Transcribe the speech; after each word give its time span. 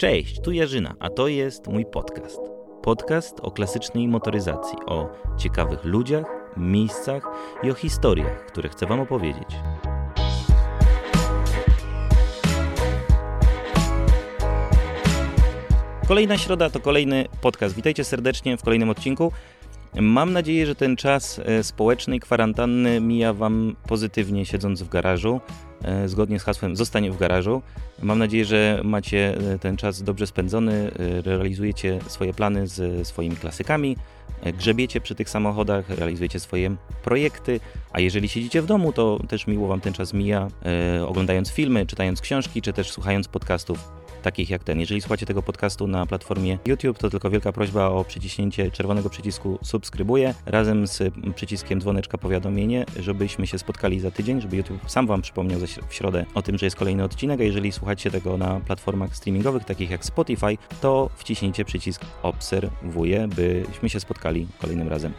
Cześć, 0.00 0.40
tu 0.40 0.52
Jarzyna, 0.52 0.94
a 1.00 1.10
to 1.10 1.28
jest 1.28 1.66
mój 1.66 1.86
podcast. 1.86 2.40
Podcast 2.82 3.40
o 3.42 3.50
klasycznej 3.50 4.08
motoryzacji, 4.08 4.78
o 4.86 5.08
ciekawych 5.38 5.84
ludziach, 5.84 6.24
miejscach 6.56 7.22
i 7.62 7.70
o 7.70 7.74
historiach, 7.74 8.46
które 8.46 8.68
chcę 8.68 8.86
Wam 8.86 9.00
opowiedzieć. 9.00 9.48
Kolejna 16.08 16.38
środa 16.38 16.70
to 16.70 16.80
kolejny 16.80 17.24
podcast. 17.40 17.74
Witajcie 17.74 18.04
serdecznie 18.04 18.56
w 18.56 18.62
kolejnym 18.62 18.90
odcinku. 18.90 19.32
Mam 19.94 20.32
nadzieję, 20.32 20.66
że 20.66 20.74
ten 20.74 20.96
czas 20.96 21.40
e, 21.44 21.62
społecznej 21.62 22.20
kwarantanny 22.20 23.00
mija 23.00 23.32
Wam 23.32 23.76
pozytywnie, 23.86 24.46
siedząc 24.46 24.82
w 24.82 24.88
garażu. 24.88 25.40
E, 25.82 26.08
zgodnie 26.08 26.40
z 26.40 26.42
hasłem 26.42 26.76
zostanie 26.76 27.10
w 27.10 27.18
garażu. 27.18 27.62
Mam 28.02 28.18
nadzieję, 28.18 28.44
że 28.44 28.80
macie 28.84 29.38
e, 29.54 29.58
ten 29.58 29.76
czas 29.76 30.02
dobrze 30.02 30.26
spędzony, 30.26 30.90
realizujecie 31.24 31.98
swoje 32.06 32.34
plany 32.34 32.66
z 32.66 33.08
swoimi 33.08 33.36
klasykami, 33.36 33.96
grzebiecie 34.58 35.00
przy 35.00 35.14
tych 35.14 35.30
samochodach, 35.30 35.90
realizujecie 35.90 36.40
swoje 36.40 36.76
projekty, 37.04 37.60
a 37.92 38.00
jeżeli 38.00 38.28
siedzicie 38.28 38.62
w 38.62 38.66
domu, 38.66 38.92
to 38.92 39.18
też 39.28 39.46
miło 39.46 39.68
Wam 39.68 39.80
ten 39.80 39.92
czas 39.92 40.14
mija, 40.14 40.48
oglądając 41.06 41.50
filmy, 41.50 41.86
czytając 41.86 42.20
książki, 42.20 42.62
czy 42.62 42.72
też 42.72 42.90
słuchając 42.90 43.28
podcastów 43.28 43.97
takich 44.28 44.50
jak 44.50 44.64
ten. 44.64 44.80
Jeżeli 44.80 45.00
słuchacie 45.00 45.26
tego 45.26 45.42
podcastu 45.42 45.86
na 45.86 46.06
platformie 46.06 46.58
YouTube, 46.66 46.98
to 46.98 47.10
tylko 47.10 47.30
wielka 47.30 47.52
prośba 47.52 47.86
o 47.86 48.04
przyciśnięcie 48.04 48.70
czerwonego 48.70 49.10
przycisku 49.10 49.58
subskrybuję 49.62 50.34
razem 50.46 50.86
z 50.86 51.14
przyciskiem 51.34 51.80
dzwoneczka 51.80 52.18
powiadomienie, 52.18 52.84
żebyśmy 52.98 53.46
się 53.46 53.58
spotkali 53.58 54.00
za 54.00 54.10
tydzień, 54.10 54.40
żeby 54.40 54.56
YouTube 54.56 54.90
sam 54.90 55.06
Wam 55.06 55.22
przypomniał 55.22 55.60
w 55.88 55.94
środę 55.94 56.26
o 56.34 56.42
tym, 56.42 56.58
że 56.58 56.66
jest 56.66 56.76
kolejny 56.76 57.04
odcinek, 57.04 57.40
a 57.40 57.42
jeżeli 57.42 57.72
słuchacie 57.72 58.10
tego 58.10 58.36
na 58.36 58.60
platformach 58.60 59.16
streamingowych, 59.16 59.64
takich 59.64 59.90
jak 59.90 60.04
Spotify, 60.04 60.58
to 60.80 61.10
wciśnijcie 61.16 61.64
przycisk 61.64 62.04
obserwuję, 62.22 63.28
byśmy 63.28 63.88
się 63.88 64.00
spotkali 64.00 64.46
kolejnym 64.60 64.88
razem. 64.88 65.12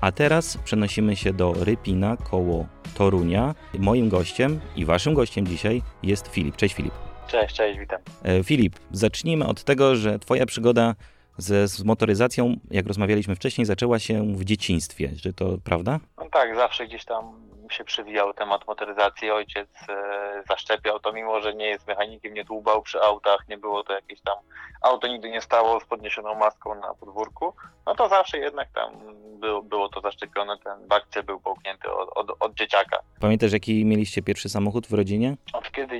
A 0.00 0.12
teraz 0.12 0.56
przenosimy 0.56 1.16
się 1.16 1.32
do 1.32 1.52
Rypina 1.52 2.16
koło 2.16 2.66
Torunia. 2.94 3.54
Moim 3.78 4.08
gościem 4.08 4.60
i 4.76 4.84
waszym 4.84 5.14
gościem 5.14 5.46
dzisiaj 5.46 5.82
jest 6.02 6.28
Filip. 6.28 6.56
Cześć 6.56 6.74
Filip. 6.74 7.09
Cześć, 7.30 7.54
cześć, 7.54 7.78
witam. 7.78 8.00
E, 8.24 8.44
Filip, 8.44 8.76
zacznijmy 8.90 9.46
od 9.46 9.64
tego, 9.64 9.96
że 9.96 10.18
Twoja 10.18 10.46
przygoda 10.46 10.94
ze, 11.38 11.68
z 11.68 11.84
motoryzacją, 11.84 12.56
jak 12.70 12.86
rozmawialiśmy 12.86 13.36
wcześniej, 13.36 13.64
zaczęła 13.64 13.98
się 13.98 14.36
w 14.36 14.44
dzieciństwie. 14.44 15.10
Czy 15.22 15.32
to 15.32 15.44
prawda? 15.64 16.00
No 16.18 16.28
tak, 16.32 16.56
zawsze 16.56 16.86
gdzieś 16.86 17.04
tam 17.04 17.50
się 17.70 17.84
przywijał 17.84 18.34
temat 18.34 18.66
motoryzacji. 18.66 19.30
Ojciec 19.30 19.68
e, 19.88 20.42
zaszczepiał 20.48 21.00
to, 21.00 21.12
mimo 21.12 21.40
że 21.40 21.54
nie 21.54 21.66
jest 21.66 21.86
mechanikiem, 21.86 22.34
nie 22.34 22.44
dłubał 22.44 22.82
przy 22.82 23.00
autach, 23.02 23.48
nie 23.48 23.58
było 23.58 23.82
to 23.84 23.92
jakieś 23.92 24.20
tam, 24.20 24.36
auto 24.82 25.08
nigdy 25.08 25.30
nie 25.30 25.40
stało 25.40 25.80
z 25.80 25.84
podniesioną 25.84 26.34
maską 26.34 26.74
na 26.74 26.94
podwórku, 26.94 27.54
no 27.86 27.94
to 27.94 28.08
zawsze 28.08 28.38
jednak 28.38 28.68
tam 28.74 28.92
było, 29.40 29.62
było 29.62 29.88
to 29.88 30.00
zaszczepione, 30.00 30.58
ten 30.58 30.88
bakcie 30.88 31.22
był 31.22 31.40
połknięty 31.40 31.90
od, 31.92 32.08
od, 32.14 32.36
od 32.40 32.54
dzieciaka. 32.54 32.98
Pamiętasz, 33.20 33.52
jaki 33.52 33.84
mieliście 33.84 34.22
pierwszy 34.22 34.48
samochód 34.48 34.86
w 34.86 34.92
rodzinie? 34.92 35.36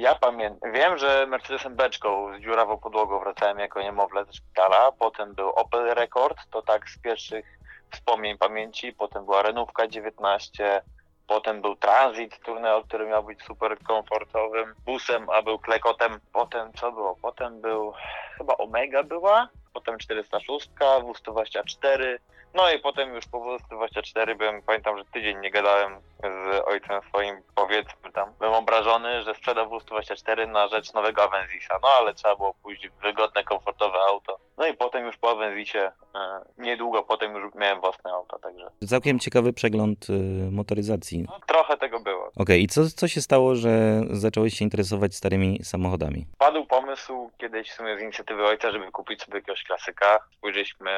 Ja 0.00 0.14
pamiętam, 0.14 0.72
wiem, 0.72 0.98
że 0.98 1.26
Mercedesem 1.26 1.76
Beczką 1.76 2.36
z 2.38 2.40
dziurawą 2.40 2.78
podłogą 2.78 3.20
wracałem 3.20 3.58
jako 3.58 3.82
niemowlę 3.82 4.24
ze 4.24 4.32
szpitala, 4.32 4.92
potem 4.92 5.34
był 5.34 5.50
Opel 5.50 5.94
Rekord, 5.94 6.38
to 6.50 6.62
tak 6.62 6.90
z 6.90 6.98
pierwszych 6.98 7.58
wspomnień 7.90 8.38
pamięci, 8.38 8.92
potem 8.92 9.24
była 9.24 9.42
Renówka 9.42 9.86
19, 9.86 10.82
Potem 11.26 11.62
był 11.62 11.76
transit 11.76 12.40
Tourneo, 12.44 12.82
który 12.84 13.06
miał 13.06 13.24
być 13.24 13.42
super 13.42 13.78
komfortowym 13.78 14.74
busem, 14.84 15.30
a 15.30 15.42
był 15.42 15.58
klekotem. 15.58 16.20
Potem 16.32 16.72
co 16.72 16.92
było? 16.92 17.16
Potem 17.22 17.60
był 17.60 17.92
chyba 18.38 18.56
Omega 18.56 19.02
była, 19.02 19.48
potem 19.72 19.98
406, 19.98 20.70
W124, 20.80 22.18
no 22.54 22.70
i 22.70 22.78
potem 22.78 23.14
już 23.14 23.26
po 23.26 23.38
W124 23.38 24.36
byłem, 24.36 24.62
pamiętam, 24.62 24.98
że 24.98 25.04
tydzień 25.04 25.40
nie 25.40 25.50
gadałem 25.50 26.00
z 26.22 26.68
ojcem 26.68 27.02
swoim, 27.08 27.42
powiedzmy 27.54 28.12
tam, 28.12 28.34
byłem 28.38 28.54
obrażony, 28.54 29.22
że 29.22 29.34
sprzedał 29.34 29.66
W124 29.66 30.48
na 30.48 30.68
rzecz 30.68 30.92
nowego 30.92 31.22
Avenzisa, 31.22 31.78
no 31.82 31.88
ale 31.88 32.14
trzeba 32.14 32.36
było 32.36 32.54
pójść 32.54 32.88
w 32.88 33.02
wygodne, 33.02 33.44
komfortowe 33.44 33.98
auto. 33.98 34.38
No 34.60 34.66
i 34.66 34.74
potem 34.74 35.06
już 35.06 35.16
po 35.16 35.30
Avenzisie, 35.30 35.78
e, 35.78 35.92
niedługo 36.58 37.02
potem 37.02 37.34
już 37.34 37.54
miałem 37.54 37.80
własne 37.80 38.10
auto, 38.10 38.38
także. 38.38 38.70
Całkiem 38.88 39.18
ciekawy 39.18 39.52
przegląd 39.52 40.10
y, 40.10 40.12
motoryzacji. 40.50 41.22
No, 41.28 41.40
trochę 41.46 41.76
tego 41.76 42.00
było. 42.00 42.26
Okej, 42.26 42.42
okay. 42.42 42.58
i 42.58 42.66
co, 42.66 42.80
co 42.96 43.08
się 43.08 43.20
stało, 43.20 43.54
że 43.54 44.00
zacząłeś 44.10 44.54
się 44.54 44.64
interesować 44.64 45.14
starymi 45.14 45.64
samochodami? 45.64 46.26
Padł 46.38 46.64
pomysł 46.64 47.30
kiedyś 47.38 47.70
w 47.70 47.74
sumie 47.74 47.98
z 47.98 48.02
inicjatywy 48.02 48.46
ojca, 48.46 48.70
żeby 48.70 48.92
kupić 48.92 49.22
sobie 49.22 49.38
jakiegoś 49.38 49.64
klasyka. 49.64 50.18
Spojrzeliśmy 50.38 50.90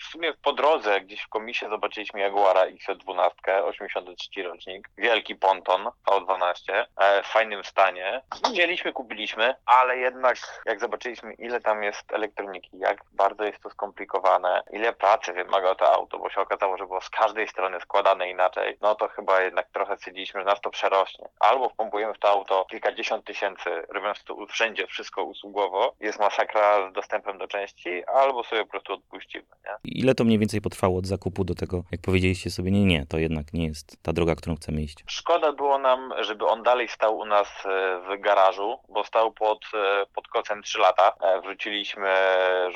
w 0.00 0.04
sumie 0.04 0.34
po 0.42 0.52
drodze, 0.52 1.00
gdzieś 1.00 1.20
w 1.20 1.28
komisie 1.28 1.68
zobaczyliśmy 1.68 2.20
Jaguara 2.20 2.60
XJ12, 2.60 3.30
83 3.64 4.42
rocznik, 4.42 4.88
wielki 4.98 5.36
ponton 5.36 5.88
V12, 6.06 6.86
e, 6.96 7.22
w 7.22 7.26
fajnym 7.26 7.64
stanie. 7.64 8.22
Wzięliśmy, 8.52 8.92
kupiliśmy, 8.92 9.54
ale 9.66 9.98
jednak 9.98 10.36
jak 10.66 10.80
zobaczyliśmy 10.80 11.34
ile 11.34 11.60
tam 11.60 11.82
jest 11.82 12.12
elektroniki, 12.12 12.70
jak 12.78 12.97
bardzo 13.12 13.44
jest 13.44 13.62
to 13.62 13.70
skomplikowane, 13.70 14.62
ile 14.72 14.92
pracy 14.92 15.32
wymaga 15.32 15.74
to 15.74 15.92
auto, 15.92 16.18
bo 16.18 16.30
się 16.30 16.40
okazało, 16.40 16.76
że 16.76 16.86
było 16.86 17.00
z 17.00 17.10
każdej 17.10 17.48
strony 17.48 17.80
składane 17.80 18.30
inaczej, 18.30 18.76
no 18.80 18.94
to 18.94 19.08
chyba 19.08 19.40
jednak 19.42 19.68
trochę 19.72 19.96
stwierdziliśmy, 19.96 20.40
że 20.40 20.46
nas 20.46 20.60
to 20.60 20.70
przerośnie. 20.70 21.28
Albo 21.40 21.68
wpompujemy 21.68 22.14
w 22.14 22.18
to 22.18 22.28
auto 22.28 22.66
kilkadziesiąt 22.70 23.24
tysięcy, 23.24 23.70
robiąc 23.88 24.24
to 24.24 24.46
wszędzie 24.46 24.86
wszystko 24.86 25.24
usługowo, 25.24 25.94
jest 26.00 26.18
masakra 26.18 26.90
z 26.90 26.92
dostępem 26.92 27.38
do 27.38 27.48
części, 27.48 28.04
albo 28.06 28.44
sobie 28.44 28.64
po 28.64 28.70
prostu 28.70 28.92
odpuścimy. 28.92 29.44
Nie? 29.64 29.72
Ile 29.84 30.14
to 30.14 30.24
mniej 30.24 30.38
więcej 30.38 30.60
potrwało 30.60 30.98
od 30.98 31.06
zakupu 31.06 31.44
do 31.44 31.54
tego, 31.54 31.82
jak 31.92 32.00
powiedzieliście 32.00 32.50
sobie, 32.50 32.70
nie, 32.70 32.84
nie, 32.84 33.06
to 33.06 33.18
jednak 33.18 33.52
nie 33.52 33.66
jest 33.66 34.02
ta 34.02 34.12
droga, 34.12 34.34
którą 34.34 34.56
chcemy 34.56 34.82
iść? 34.82 35.04
Szkoda 35.06 35.52
było 35.52 35.78
nam, 35.78 36.14
żeby 36.20 36.46
on 36.46 36.62
dalej 36.62 36.88
stał 36.88 37.18
u 37.18 37.24
nas 37.24 37.48
e, 37.66 38.00
w 38.00 38.20
garażu, 38.20 38.78
bo 38.88 39.04
stał 39.04 39.32
pod, 39.32 39.64
e, 39.74 40.06
pod 40.14 40.28
kocem 40.28 40.62
3 40.62 40.78
lata. 40.78 41.12
E, 41.20 41.40
wrzuciliśmy 41.40 42.08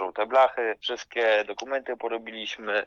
żółte 0.03 0.27
blachy, 0.27 0.75
wszystkie 0.81 1.45
dokumenty 1.45 1.97
porobiliśmy, 1.97 2.87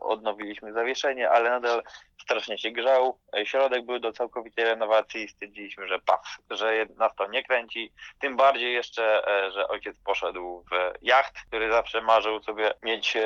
odnowiliśmy 0.00 0.72
zawieszenie, 0.72 1.30
ale 1.30 1.50
nadal 1.50 1.82
strasznie 2.22 2.58
się 2.58 2.70
grzał. 2.70 3.18
Środek 3.44 3.86
był 3.86 3.98
do 3.98 4.12
całkowitej 4.12 4.64
renowacji 4.64 5.24
i 5.24 5.28
stwierdziliśmy, 5.28 5.88
że 5.88 5.98
pas, 5.98 6.20
że 6.50 6.86
nas 6.98 7.12
to 7.16 7.26
nie 7.26 7.42
kręci. 7.44 7.92
Tym 8.20 8.36
bardziej 8.36 8.74
jeszcze, 8.74 9.22
że 9.54 9.68
ojciec 9.68 9.96
poszedł 10.04 10.64
w 10.70 11.04
jacht, 11.04 11.34
który 11.46 11.72
zawsze 11.72 12.02
marzył 12.02 12.42
sobie 12.42 12.74
mieć 12.82 13.16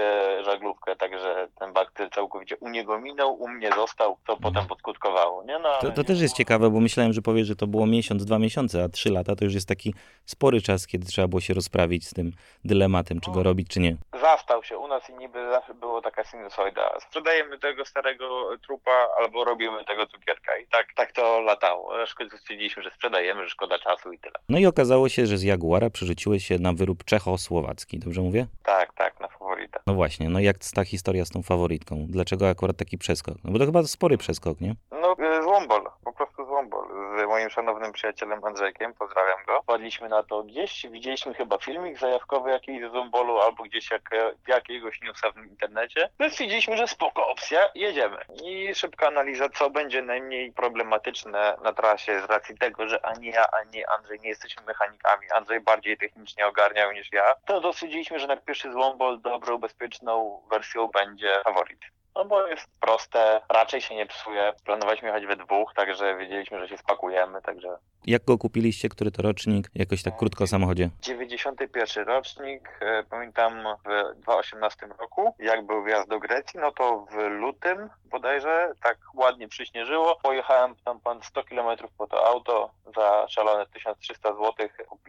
żaglówkę, 0.45 0.97
także 0.97 1.49
ten 1.59 1.73
baktyl 1.73 2.11
całkowicie 2.11 2.57
u 2.57 2.69
niego 2.69 3.01
minął, 3.01 3.35
u 3.35 3.49
mnie 3.49 3.71
został, 3.73 4.17
to 4.27 4.33
mhm. 4.33 4.55
potem 4.55 4.69
podskutkowało. 4.69 5.45
Nie? 5.45 5.59
No, 5.59 5.79
to, 5.81 5.91
to 5.91 6.05
też 6.05 6.21
jest 6.21 6.37
ciekawe, 6.37 6.71
bo 6.71 6.81
myślałem, 6.81 7.13
że 7.13 7.23
powiesz, 7.23 7.47
że 7.47 7.57
to 7.57 7.67
było 7.67 7.87
miesiąc, 7.87 8.25
dwa 8.25 8.39
miesiące, 8.39 8.85
a 8.85 8.89
trzy 8.89 9.11
lata 9.11 9.37
to 9.37 9.45
już 9.45 9.55
jest 9.55 9.69
taki 9.69 9.95
spory 10.25 10.61
czas, 10.61 10.87
kiedy 10.87 11.07
trzeba 11.07 11.29
było 11.29 11.41
się 11.41 11.55
rozprawić 11.55 12.09
z 12.09 12.15
tym 12.15 12.33
dylematem, 12.65 13.12
czy 13.21 13.31
go 13.31 13.37
no. 13.37 13.43
robić, 13.43 13.69
czy 13.69 13.81
nie. 13.81 13.97
Zastał 14.21 14.65
się 14.65 14.79
u 14.79 14.89
nas 14.89 15.11
i 15.11 15.15
niby 15.15 15.51
zawsze 15.51 15.75
było 15.75 16.03
taka 16.03 16.25
sinusoida. 16.25 17.01
Sprzedajemy 17.01 17.59
tego 17.59 17.85
starego 17.85 18.51
trupa 18.67 19.09
albo 19.19 19.45
robimy 19.45 19.85
tego 19.85 20.07
cukierka 20.07 20.57
i 20.57 20.67
tak, 20.67 20.87
tak 20.95 21.13
to 21.13 21.41
latało. 21.41 22.07
Szkoda 22.07 22.39
stwierdziliśmy, 22.39 22.83
że 22.83 22.91
sprzedajemy, 22.91 23.45
że 23.45 23.51
szkoda 23.51 23.79
czasu 23.79 24.13
i 24.13 24.19
tyle. 24.19 24.35
No 24.49 24.59
i 24.59 24.67
okazało 24.67 25.09
się, 25.09 25.27
że 25.27 25.39
z 25.39 25.43
Jaguara 25.43 25.91
przerzuciłeś 25.91 26.47
się 26.47 26.59
na 26.59 26.73
wyrób 26.73 27.05
czechosłowacki, 27.05 27.99
dobrze 27.99 28.21
mówię? 28.21 28.47
Tak, 28.63 28.93
tak, 28.95 29.21
na 29.21 29.29
faworytę. 29.29 29.81
No 29.87 29.95
właśnie, 29.95 30.29
no 30.29 30.41
jak 30.41 30.57
ta 30.75 30.85
historia 30.85 31.25
z 31.25 31.31
tą 31.31 31.43
faworytką? 31.43 32.07
Dlaczego 32.09 32.49
akurat 32.49 32.77
taki 32.77 32.99
przeskok? 32.99 33.35
No 33.45 33.53
bo 33.53 33.59
to 33.59 33.65
chyba 33.67 33.83
spory 33.83 34.19
przeskok, 34.19 34.61
nie? 34.61 34.75
No, 34.91 35.17
y, 35.39 35.43
złombol. 35.43 35.83
Szanownym 37.53 37.93
przyjacielem 37.93 38.45
Andrzejkiem, 38.45 38.95
pozdrawiam 38.95 39.45
go. 39.47 39.63
Padliśmy 39.67 40.09
na 40.09 40.23
to 40.23 40.43
gdzieś, 40.43 40.87
widzieliśmy 40.91 41.35
chyba 41.35 41.59
filmik 41.59 41.99
zajawkowy 41.99 42.51
jakiś 42.51 42.89
z 42.89 42.93
złombolu, 42.93 43.39
albo 43.39 43.63
gdzieś 43.63 43.91
jak, 43.91 44.11
jakiegoś 44.49 45.01
newsa 45.01 45.31
w 45.31 45.37
internecie. 45.37 46.09
No 46.19 46.31
stwierdziliśmy, 46.31 46.77
że 46.77 46.89
spoko 46.89 47.29
opcja, 47.29 47.71
jedziemy. 47.75 48.19
I 48.45 48.75
szybka 48.75 49.07
analiza, 49.07 49.49
co 49.49 49.71
będzie 49.71 50.03
najmniej 50.03 50.53
problematyczne 50.53 51.57
na 51.65 51.73
trasie 51.73 52.21
z 52.21 52.25
racji 52.25 52.59
tego, 52.59 52.89
że 52.89 53.07
ani 53.07 53.27
ja, 53.27 53.47
ani 53.61 53.85
Andrzej 53.85 54.21
nie 54.21 54.29
jesteśmy 54.29 54.63
mechanikami. 54.63 55.27
Andrzej 55.31 55.61
bardziej 55.61 55.97
technicznie 55.99 56.47
ogarniał 56.47 56.93
niż 56.93 57.13
ja. 57.13 57.35
To 57.47 57.61
dosydziliśmy, 57.61 58.19
że 58.19 58.27
na 58.27 58.37
pierwszy 58.37 58.73
złombol 58.73 59.21
dobrą, 59.21 59.59
bezpieczną 59.59 60.43
wersją 60.51 60.89
będzie 60.89 61.41
faworyt. 61.45 61.81
No 62.15 62.25
bo 62.25 62.47
jest 62.47 62.67
proste, 62.81 63.41
raczej 63.49 63.81
się 63.81 63.95
nie 63.95 64.07
psuje. 64.07 64.53
Planowaliśmy 64.65 65.09
jechać 65.09 65.27
we 65.27 65.37
dwóch, 65.37 65.73
także 65.77 66.17
wiedzieliśmy, 66.17 66.59
że 66.61 66.69
się 66.69 66.79
spakujemy, 66.79 67.43
także... 67.43 67.69
Jak 68.07 68.25
go 68.25 68.39
kupiliście? 68.39 68.89
Który 68.89 69.11
to 69.11 69.23
rocznik? 69.23 69.71
Jakoś 69.75 70.03
tak 70.03 70.17
krótko 70.17 70.45
o 70.45 70.47
samochodzie. 70.47 70.91
91 71.03 72.05
rocznik, 72.07 72.79
e, 72.81 73.03
pamiętam 73.11 73.53
w 73.85 74.21
2018 74.21 74.87
roku, 74.99 75.35
jak 75.39 75.67
był 75.67 75.85
wjazd 75.85 76.09
do 76.09 76.19
Grecji, 76.19 76.61
no 76.61 76.73
to 76.73 77.07
w 77.11 77.15
lutym 77.17 77.91
bodajże, 78.05 78.73
tak 78.83 78.99
ładnie 79.15 79.49
przyśnieżyło. 79.49 80.19
Pojechałem 80.23 80.75
tam 80.85 81.01
pan 81.01 81.23
100 81.23 81.45
km 81.45 81.79
po 81.99 82.07
to 82.07 82.27
auto 82.27 82.71
za 82.97 83.27
szalone 83.29 83.67
1300 83.67 84.33
zł. 84.33 84.53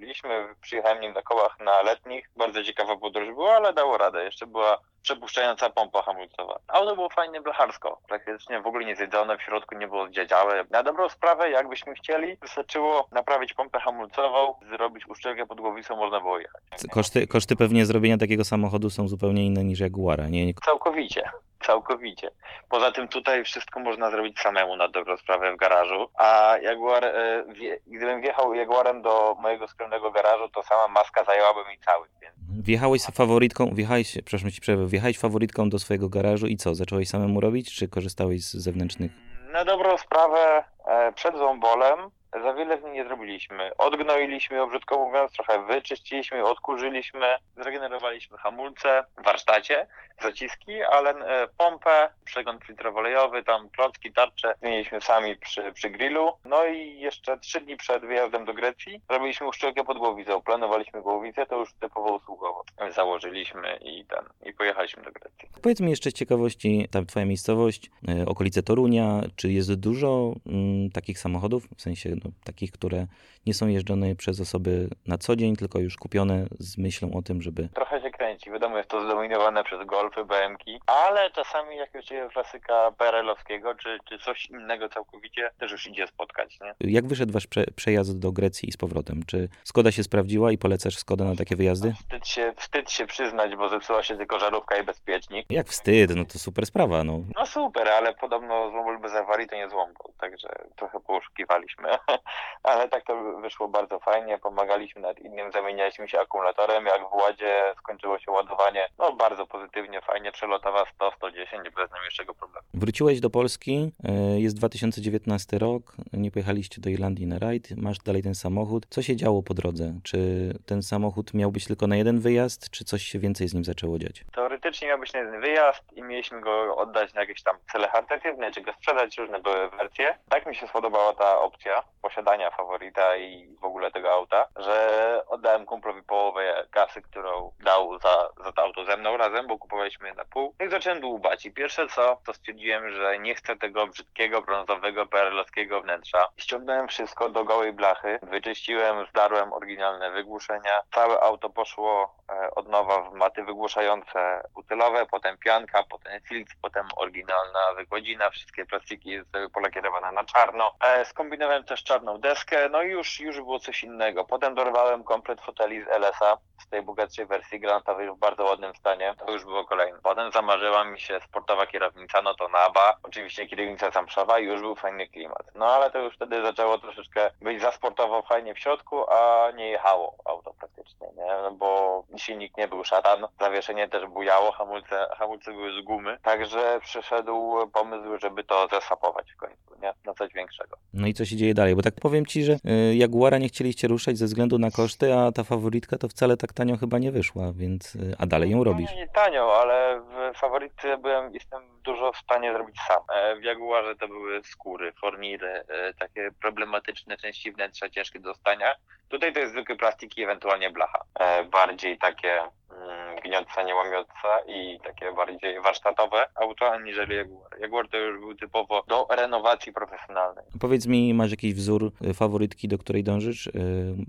Kupiliśmy, 0.07 0.55
przyjechałem 0.61 1.01
nim 1.01 1.13
na 1.13 1.21
kołach 1.21 1.59
na 1.59 1.81
letnich. 1.81 2.29
Bardzo 2.37 2.63
ciekawa 2.63 2.97
podróż 2.97 3.27
była, 3.27 3.55
ale 3.55 3.73
dało 3.73 3.97
radę. 3.97 4.23
Jeszcze 4.23 4.47
była 4.47 4.77
przepuszczająca 5.01 5.69
pompa 5.69 6.01
hamulcowa. 6.01 6.59
Auto 6.67 6.95
było 6.95 7.09
fajnie 7.09 7.41
blacharsko, 7.41 7.99
praktycznie 8.07 8.61
w 8.61 8.67
ogóle 8.67 8.85
nie 8.85 8.95
zjedzone, 8.95 9.37
w 9.37 9.41
środku 9.41 9.75
nie 9.75 9.87
było 9.87 10.07
zdziadziałe. 10.07 10.65
Na 10.71 10.83
dobrą 10.83 11.09
sprawę, 11.09 11.49
jakbyśmy 11.49 11.93
chcieli, 11.93 12.37
wystarczyło 12.41 13.07
naprawić 13.11 13.53
pompę 13.53 13.79
hamulcową, 13.79 14.53
zrobić 14.69 15.07
uszczelkę 15.07 15.45
pod 15.45 15.61
głowicą, 15.61 15.95
można 15.95 16.19
było 16.19 16.39
jechać. 16.39 16.61
Koszty, 16.91 17.27
koszty 17.27 17.55
pewnie 17.55 17.85
zrobienia 17.85 18.17
takiego 18.17 18.43
samochodu 18.43 18.89
są 18.89 19.07
zupełnie 19.07 19.45
inne 19.45 19.63
niż 19.63 19.79
Jaguara, 19.79 20.27
nie? 20.27 20.53
Całkowicie. 20.65 21.29
Całkowicie. 21.65 22.31
Poza 22.69 22.91
tym 22.91 23.07
tutaj 23.07 23.43
wszystko 23.43 23.79
można 23.79 24.11
zrobić 24.11 24.39
samemu 24.39 24.75
na 24.75 24.87
dobrą 24.87 25.17
sprawę 25.17 25.53
w 25.53 25.57
garażu, 25.57 26.09
a 26.17 26.57
Jaguar, 26.61 27.05
e, 27.05 27.45
gdybym 27.87 28.21
wjechał 28.21 28.53
Jaguarem 28.53 29.01
do 29.01 29.35
mojego 29.39 29.67
skromnego 29.67 30.11
garażu, 30.11 30.49
to 30.49 30.63
sama 30.63 30.87
maska 30.87 31.23
zajęłaby 31.23 31.59
mi 31.69 31.79
cały. 31.79 32.07
Więc 32.21 32.35
Wjechałeś 32.65 33.01
z 33.01 33.11
faworytką, 33.11 33.69
wjechałeś, 33.73 34.11
przepraszam 34.11 34.51
ci 34.51 34.61
przerwę, 34.61 34.87
wjechałeś 34.87 35.19
faworytką 35.19 35.69
do 35.69 35.79
swojego 35.79 36.09
garażu 36.09 36.47
i 36.47 36.57
co, 36.57 36.75
zacząłeś 36.75 37.09
samemu 37.09 37.41
robić, 37.41 37.75
czy 37.75 37.87
korzystałeś 37.87 38.43
z 38.43 38.53
zewnętrznych? 38.53 39.11
Na 39.51 39.65
dobrą 39.65 39.97
sprawę 39.97 40.63
e, 40.85 41.13
przed 41.13 41.37
zombolem 41.37 41.99
za 42.41 42.53
wiele 42.53 42.77
z 42.77 42.83
nim 42.83 42.93
nie 42.93 43.03
zrobiliśmy. 43.03 43.71
Odgnoiliśmy, 43.77 44.67
brzydko 44.67 44.97
mówiąc, 45.05 45.31
trochę 45.31 45.65
wyczyściliśmy, 45.65 46.45
odkurzyliśmy, 46.45 47.35
zregenerowaliśmy 47.57 48.37
hamulce 48.37 49.03
w 49.17 49.23
warsztacie, 49.23 49.87
zaciski, 50.21 50.83
ale 50.83 51.09
e, 51.09 51.47
pompę, 51.57 52.09
przegląd 52.25 52.63
filtrowo-olejowy, 52.63 53.43
tam 53.43 53.69
klocki, 53.69 54.13
tarcze 54.13 54.53
zmieniliśmy 54.59 55.01
sami 55.01 55.35
przy, 55.35 55.71
przy 55.71 55.89
grillu. 55.89 56.31
No 56.45 56.65
i 56.65 56.99
jeszcze 56.99 57.39
trzy 57.39 57.61
dni 57.61 57.77
przed 57.77 58.05
wyjazdem 58.05 58.45
do 58.45 58.53
Grecji 58.53 59.01
zrobiliśmy 59.09 59.47
uszczelkę 59.47 59.83
pod 59.83 59.97
głowicą. 59.97 60.41
Planowaliśmy 60.41 61.01
głowicę, 61.01 61.45
to 61.45 61.59
już 61.59 61.73
typowo 61.73 62.15
usługowo. 62.15 62.63
Założyliśmy 62.95 63.79
i 63.81 64.05
ten, 64.05 64.49
i 64.49 64.53
pojechaliśmy 64.53 65.03
do 65.03 65.11
Grecji. 65.11 65.49
Powiedz 65.61 65.79
mi 65.79 65.89
jeszcze 65.89 66.09
z 66.09 66.13
ciekawości, 66.13 66.87
ta 66.91 67.05
twoja 67.05 67.25
miejscowość, 67.25 67.91
e, 68.07 68.25
okolice 68.25 68.63
Torunia, 68.63 69.21
czy 69.35 69.51
jest 69.51 69.73
dużo 69.73 70.33
mm, 70.45 70.89
takich 70.91 71.19
samochodów, 71.19 71.67
w 71.77 71.81
sensie 71.81 72.15
no, 72.23 72.31
takich, 72.43 72.71
które 72.71 73.07
nie 73.45 73.53
są 73.53 73.67
jeżdżone 73.67 74.15
przez 74.15 74.41
osoby 74.41 74.89
na 75.07 75.17
co 75.17 75.35
dzień, 75.35 75.55
tylko 75.55 75.79
już 75.79 75.97
kupione 75.97 76.45
z 76.59 76.77
myślą 76.77 77.13
o 77.13 77.21
tym, 77.21 77.41
żeby... 77.41 77.69
Trochę 77.73 78.01
się 78.01 78.11
kręci. 78.11 78.51
Wiadomo, 78.51 78.77
jest 78.77 78.89
to 78.89 79.05
zdominowane 79.05 79.63
przez 79.63 79.85
Golfy, 79.85 80.25
BMki, 80.25 80.79
ale 80.87 81.31
czasami 81.31 81.77
jakiegoś 81.77 82.09
klasyka 82.33 82.91
PRL-owskiego, 82.97 83.75
czy, 83.75 83.97
czy 84.09 84.19
coś 84.19 84.45
innego 84.45 84.89
całkowicie 84.89 85.49
też 85.59 85.71
już 85.71 85.87
idzie 85.87 86.07
spotkać, 86.07 86.59
nie? 86.59 86.91
Jak 86.91 87.07
wyszedł 87.07 87.33
wasz 87.33 87.47
prze, 87.47 87.65
przejazd 87.75 88.19
do 88.19 88.31
Grecji 88.31 88.69
i 88.69 88.71
z 88.71 88.77
powrotem? 88.77 89.23
Czy 89.27 89.49
Skoda 89.63 89.91
się 89.91 90.03
sprawdziła 90.03 90.51
i 90.51 90.57
polecasz 90.57 90.97
Skodę 90.97 91.23
na 91.23 91.35
takie 91.35 91.55
wyjazdy? 91.55 91.93
Wstyd 91.93 92.27
się, 92.27 92.53
wstyd 92.57 92.91
się 92.91 93.05
przyznać, 93.05 93.55
bo 93.55 93.69
zepsuła 93.69 94.03
się 94.03 94.17
tylko 94.17 94.39
żarówka 94.39 94.77
i 94.77 94.83
bezpiecznik. 94.83 95.45
Jak 95.49 95.67
wstyd, 95.67 96.15
no 96.15 96.25
to 96.25 96.39
super 96.39 96.65
sprawa, 96.65 97.03
no. 97.03 97.19
No 97.35 97.45
super, 97.45 97.87
ale 97.87 98.13
podobno 98.13 98.69
złombol 98.69 98.99
bez 98.99 99.13
awarii 99.13 99.47
to 99.47 99.55
nie 99.55 99.69
złombol, 99.69 100.11
także 100.19 100.47
trochę 100.75 100.99
poszukiwaliśmy. 100.99 101.89
ale 102.63 102.89
tak 102.89 103.05
to 103.05 103.33
wyszło 103.41 103.67
bardzo 103.67 103.99
fajnie, 103.99 104.37
pomagaliśmy 104.37 105.01
nad 105.01 105.19
innym, 105.19 105.51
zamienialiśmy 105.51 106.09
się 106.09 106.19
akumulatorem, 106.19 106.85
jak 106.85 107.01
w 107.09 107.13
Ładzie 107.13 107.73
skończyło 107.79 108.19
się 108.19 108.31
ładowanie, 108.31 108.89
no 108.99 109.11
bardzo 109.11 109.47
pozytywnie, 109.47 110.01
fajnie, 110.01 110.31
przelotowa 110.31 110.83
100-110 110.83 111.71
bez 111.75 111.91
najmniejszego 111.91 112.33
problemu. 112.33 112.67
Wróciłeś 112.73 113.19
do 113.19 113.29
Polski, 113.29 113.91
e, 114.03 114.39
jest 114.39 114.57
2019 114.57 115.59
rok, 115.59 115.95
nie 116.13 116.31
pojechaliście 116.31 116.81
do 116.81 116.89
Irlandii 116.89 117.27
na 117.27 117.39
rajd, 117.39 117.77
masz 117.77 117.99
dalej 117.99 118.23
ten 118.23 118.35
samochód. 118.35 118.85
Co 118.89 119.01
się 119.01 119.15
działo 119.15 119.43
po 119.43 119.53
drodze? 119.53 119.93
Czy 120.03 120.17
ten 120.65 120.81
samochód 120.83 121.33
miał 121.33 121.51
być 121.51 121.65
tylko 121.65 121.87
na 121.87 121.95
jeden 121.95 122.19
wyjazd, 122.19 122.69
czy 122.69 122.85
coś 122.85 123.03
się 123.03 123.19
więcej 123.19 123.47
z 123.47 123.53
nim 123.53 123.63
zaczęło 123.63 123.99
dziać? 123.99 124.25
Teoretycznie 124.35 124.87
miał 124.87 124.99
być 124.99 125.13
na 125.13 125.19
jeden 125.19 125.41
wyjazd 125.41 125.93
i 125.93 126.03
mieliśmy 126.03 126.41
go 126.41 126.77
oddać 126.77 127.13
na 127.13 127.21
jakieś 127.21 127.43
tam 127.43 127.57
cele 127.71 127.87
charytatywne, 127.87 128.51
czy 128.51 128.61
go 128.61 128.73
sprzedać, 128.73 129.17
różne 129.17 129.39
były 129.39 129.69
wersje. 129.69 130.17
Tak 130.29 130.45
mi 130.45 130.55
się 130.55 130.67
spodobała 130.67 131.13
ta 131.13 131.39
opcja 131.39 131.83
posiadania 132.03 132.51
faworyta 132.51 133.17
i 133.17 133.55
w 133.61 133.65
ogóle 133.65 133.91
tego 133.91 134.11
auta, 134.11 134.47
że 134.55 135.23
oddałem 135.27 135.65
kumplowi 135.65 136.03
połowę 136.03 136.67
kasy, 136.71 137.01
którą 137.01 137.51
dał 137.63 137.99
za, 137.99 138.29
za 138.43 138.51
to 138.51 138.61
auto 138.61 138.85
ze 138.85 138.97
mną 138.97 139.17
razem, 139.17 139.47
bo 139.47 139.57
kupowaliśmy 139.57 140.07
je 140.07 140.13
na 140.13 140.25
pół. 140.25 140.55
No 140.59 140.65
i 140.65 140.69
zacząłem 140.69 141.01
dłubać. 141.01 141.45
I 141.45 141.51
pierwsze 141.51 141.87
co, 141.87 142.17
to 142.25 142.33
stwierdziłem, 142.33 142.89
że 142.89 143.19
nie 143.19 143.35
chcę 143.35 143.55
tego 143.55 143.87
brzydkiego, 143.87 144.41
brązowego, 144.41 145.05
PRL-owskiego 145.05 145.81
wnętrza. 145.81 146.27
Ściągnąłem 146.37 146.87
wszystko 146.87 147.29
do 147.29 147.43
gołej 147.43 147.73
blachy, 147.73 148.19
wyczyściłem, 148.21 149.05
zdarłem 149.09 149.53
oryginalne 149.53 150.11
wygłuszenia. 150.11 150.81
Całe 150.93 151.19
auto 151.19 151.49
poszło 151.49 152.15
e, 152.29 152.51
od 152.55 152.67
nowa 152.67 153.01
w 153.01 153.13
maty 153.13 153.43
wygłuszające 153.43 154.43
butylowe, 154.53 155.05
potem 155.05 155.37
pianka, 155.37 155.83
potem 155.89 156.21
filtr, 156.21 156.53
potem 156.61 156.85
oryginalna 156.95 157.59
wykładzina, 157.75 158.29
wszystkie 158.29 158.65
plastiki 158.65 159.19
polakierowane 159.53 160.11
na 160.11 160.23
czarno. 160.23 160.75
E, 160.81 161.05
skombinowałem 161.05 161.63
też 161.63 161.83
czarną 161.93 162.17
deskę, 162.17 162.69
no 162.69 162.81
i 162.81 162.89
już, 162.89 163.19
już 163.19 163.37
było 163.37 163.59
coś 163.59 163.83
innego. 163.83 164.25
Potem 164.25 164.55
dorwałem 164.55 165.03
komplet 165.03 165.41
foteli 165.41 165.83
z 165.83 165.87
LS-a, 165.87 166.37
z 166.61 166.67
tej 166.69 166.81
bogatszej 166.81 167.25
wersji 167.25 167.59
granatowej 167.59 168.11
w 168.11 168.15
bardzo 168.15 168.43
ładnym 168.43 168.75
stanie. 168.75 169.15
To 169.25 169.31
już 169.31 169.43
było 169.43 169.65
kolejne. 169.65 169.99
Potem 170.03 170.31
zamarzyła 170.31 170.83
mi 170.83 170.99
się 170.99 171.19
sportowa 171.27 171.67
kierownica, 171.67 172.21
no 172.21 172.33
to 172.33 172.47
Naba, 172.47 172.97
oczywiście 173.03 173.47
kierownica 173.47 173.91
zamszowa 173.91 174.39
i 174.39 174.45
już 174.45 174.61
był 174.61 174.75
fajny 174.75 175.07
klimat. 175.07 175.43
No 175.55 175.65
ale 175.65 175.91
to 175.91 175.99
już 175.99 176.15
wtedy 176.15 176.41
zaczęło 176.41 176.77
troszeczkę 176.77 177.31
być 177.41 177.61
za 177.61 177.71
sportowo 177.71 178.21
fajnie 178.21 178.53
w 178.53 178.59
środku, 178.59 179.09
a 179.09 179.51
nie 179.51 179.69
jechało 179.69 180.15
auto 180.25 180.53
praktycznie, 180.53 181.07
nie? 181.17 181.33
No 181.43 181.51
bo 181.51 181.82
silnik 182.17 182.57
nie 182.57 182.67
był 182.67 182.83
szatan, 182.83 183.25
zawieszenie 183.39 183.87
też 183.89 184.05
bujało, 184.07 184.51
hamulce, 184.51 185.07
hamulce 185.17 185.51
były 185.51 185.81
z 185.81 185.85
gumy, 185.85 186.17
także 186.23 186.79
przyszedł 186.83 187.67
pomysł, 187.73 188.17
żeby 188.21 188.43
to 188.43 188.67
zesapować 188.71 189.31
w 189.31 189.37
końcu, 189.37 189.75
nie? 189.81 189.93
Na 190.05 190.13
coś 190.13 190.33
większego. 190.33 190.77
No 190.93 191.07
i 191.07 191.13
co 191.13 191.25
się 191.25 191.35
dzieje 191.35 191.53
dalej? 191.53 191.75
Bo 191.75 191.81
tak 191.81 191.93
powiem 192.01 192.25
ci, 192.25 192.43
że 192.43 192.53
y, 192.53 192.95
Jaguara 192.95 193.37
nie 193.37 193.47
chcieliście 193.47 193.87
ruszać 193.87 194.17
ze 194.17 194.25
względu 194.25 194.59
na 194.59 194.71
koszty, 194.71 195.13
a 195.13 195.31
ta 195.31 195.43
faworytka 195.43 195.97
to 195.97 196.07
wcale 196.07 196.37
tak 196.37 196.53
tanio 196.53 196.77
chyba 196.77 196.97
nie 196.99 197.11
wyszła, 197.11 197.43
więc 197.55 197.95
y, 197.95 198.15
a 198.19 198.25
dalej 198.25 198.49
ją 198.51 198.63
robisz. 198.63 198.91
Nie, 198.91 198.97
nie 198.97 199.07
tanio, 199.07 199.61
ale 199.61 200.01
w 200.33 200.37
faworytce 200.39 200.97
byłem, 200.97 201.33
jestem 201.33 201.61
dużo 201.83 202.11
w 202.11 202.17
stanie 202.17 202.53
zrobić 202.53 202.75
sam. 202.87 203.01
E, 203.15 203.35
W 203.35 203.43
Jaguarze 203.43 203.95
to 203.95 204.07
były 204.07 204.43
skóry, 204.43 204.91
formiry, 204.93 205.47
e, 205.47 205.93
takie 205.93 206.29
problematyczne 206.41 207.17
części 207.17 207.51
wnętrza, 207.51 207.89
ciężkie 207.89 208.19
do 208.19 208.29
dostania. 208.29 208.75
Tutaj 209.09 209.33
to 209.33 209.39
jest 209.39 209.51
zwykły 209.51 209.75
plastik 209.75 210.17
i 210.17 210.23
ewentualnie 210.23 210.69
blacha. 210.69 211.03
E, 211.19 211.43
Bardziej 211.43 211.97
takie 212.03 212.31
mm, 212.39 213.15
gniotca, 213.23 213.63
nie 213.63 213.75
łamiąca 213.75 214.39
i 214.47 214.79
takie 214.83 215.11
bardziej 215.13 215.61
warsztatowe 215.61 216.25
auto, 216.35 216.71
aniżeli 216.71 217.15
Jaguar. 217.15 217.59
Jaguar 217.59 217.87
to 217.89 217.97
już 217.97 218.19
był 218.19 218.35
typowo 218.35 218.83
do 218.87 219.07
renowacji 219.09 219.73
profesjonalnej. 219.73 220.45
Powiedz 220.59 220.85
mi, 220.87 221.13
masz 221.13 221.31
jakiś 221.31 221.53
wzór 221.53 221.91
y, 222.09 222.13
faworytki, 222.13 222.67
do 222.67 222.77
której 222.77 223.03
dążysz? 223.03 223.47
Y, 223.47 223.51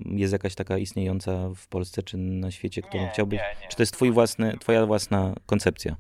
Jest 0.07 0.33
jakaś 0.33 0.55
taka 0.55 0.79
istniejąca 0.79 1.33
w 1.57 1.69
Polsce 1.69 2.03
czy 2.03 2.17
na 2.17 2.51
świecie, 2.51 2.83
którą 2.83 3.03
Nie, 3.03 3.09
chciałbyś? 3.11 3.41
nie, 3.41 3.57
nie. 3.63 3.69
Czy 3.69 3.77
to 3.77 3.83
jest 3.83 3.95
twój 3.95 4.11
własny, 4.13 4.57
twoja 4.61 4.87
własna 4.87 5.35
koncepcja? 5.47 5.97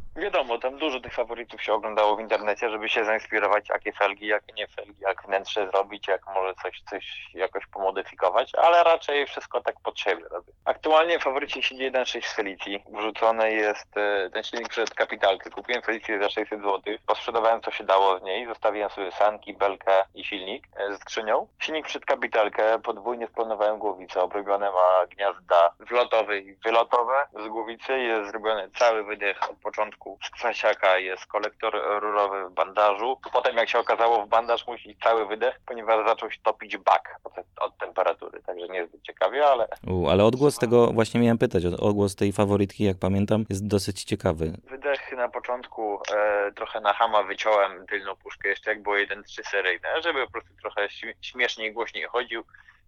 Tych 1.04 1.14
faworytów 1.14 1.62
się 1.62 1.73
oglądało 1.75 2.16
w 2.16 2.20
internecie, 2.20 2.70
żeby 2.70 2.88
się 2.88 3.04
zainspirować, 3.04 3.68
jakie 3.68 3.92
felgi, 3.92 4.26
jakie 4.26 4.52
nie 4.52 4.68
felgi, 4.68 5.00
jak 5.00 5.23
wnętrze 5.26 5.68
zrobić, 5.70 6.08
jak 6.08 6.26
może 6.26 6.54
coś, 6.62 6.82
coś 6.90 7.30
jakoś 7.34 7.66
pomodyfikować, 7.66 8.52
ale 8.54 8.84
raczej 8.84 9.26
wszystko 9.26 9.61
tak 9.61 9.75
pod 9.80 10.00
siebie 10.00 10.25
robię. 10.30 10.52
Aktualnie 10.64 11.18
w 11.18 11.23
faworycie 11.23 11.62
siedzi 11.62 11.90
1.6 11.92 12.26
z 12.26 12.34
Felicji. 12.34 12.84
Wrzucony 12.92 13.52
jest 13.52 13.96
e, 13.96 14.30
ten 14.30 14.42
silnik 14.42 14.68
przed 14.68 14.94
kapitalkę. 14.94 15.50
Kupiłem 15.50 15.82
Felicję 15.82 16.23
za 16.23 16.30
600 16.30 16.61
zł, 16.61 16.80
posprzedawałem 17.06 17.61
co 17.61 17.70
się 17.70 17.84
dało 17.84 18.18
z 18.18 18.23
niej, 18.23 18.46
zostawiłem 18.46 18.90
sobie 18.90 19.12
sanki, 19.12 19.54
belkę 19.54 20.04
i 20.14 20.25
silnik 20.25 20.66
ze 20.88 20.96
skrzynią. 20.96 21.46
Silnik 21.58 21.87
przed 21.87 22.04
kapitalkę, 22.04 22.78
podwójnie 22.78 23.26
splanowałem 23.26 23.78
głowicę, 23.78 24.23
obrobione 24.23 24.70
ma 24.70 25.06
gniazda 25.06 25.75
wlotowe 25.80 26.38
i 26.38 26.54
wylotowe. 26.54 27.26
Z 27.44 27.49
głowicy 27.49 27.99
jest 27.99 28.30
zrobiony 28.30 28.70
cały 28.78 29.04
wydech 29.04 29.50
od 29.50 29.56
początku 29.56 30.18
z 30.23 30.30
kwasiaka, 30.30 30.93
jest 30.98 31.26
kolektor 31.26 31.72
rurowy 32.00 32.48
w 32.48 32.52
bandażu. 32.52 33.16
Potem 33.32 33.56
jak 33.56 33.68
się 33.68 33.78
okazało 33.78 34.26
w 34.26 34.28
bandaż 34.28 34.66
musi 34.66 34.90
iść 34.90 35.00
cały 35.00 35.26
wydech, 35.26 35.60
ponieważ 35.66 36.06
zaczął 36.08 36.30
się 36.30 36.40
topić 36.42 36.76
bak 36.76 37.16
od, 37.24 37.32
od 37.60 37.78
temperatury, 37.78 38.42
także 38.42 38.68
niezbyt 38.68 39.02
ciekawie, 39.02 39.46
ale 39.46 39.68
U, 39.86 40.08
ale 40.08 40.24
odgłos 40.24 40.58
tego, 40.58 40.86
właśnie 40.86 41.20
miałem 41.20 41.38
pytać, 41.38 41.64
odgłos 41.64 42.16
tej 42.16 42.32
faworytki, 42.32 42.84
jak 42.84 42.96
pamiętam, 42.98 43.44
jest 43.50 43.66
dosyć 43.66 44.04
ciekawy. 44.04 44.52
Wydech 44.70 45.12
na 45.16 45.28
początku 45.28 45.98
e, 46.14 46.52
trochę 46.52 46.80
na 46.80 46.92
hama 46.92 47.22
wyciąłem 47.22 47.86
tylną 47.86 48.16
puszkę 48.16 48.48
jeszcze 48.48 48.70
jak 48.70 48.82
było 48.82 48.94
1.3 48.96 49.42
seryjne, 49.50 49.88
żeby 50.02 50.24
po 50.26 50.32
prostu 50.32 50.50
trochę 50.62 50.88
śmie- 50.88 51.14
śmieszniej, 51.20 51.72
głośniej 51.72 52.04
chodził, 52.04 52.44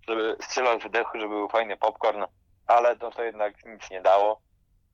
żeby 0.09 0.37
strzelał 0.41 0.79
wydechu, 0.79 1.11
żeby 1.19 1.29
był 1.35 1.49
fajny 1.49 1.77
popcorn, 1.77 2.25
ale 2.67 2.97
to, 2.97 3.11
to 3.11 3.23
jednak 3.25 3.65
nic 3.65 3.91
nie 3.91 4.01
dało. 4.01 4.41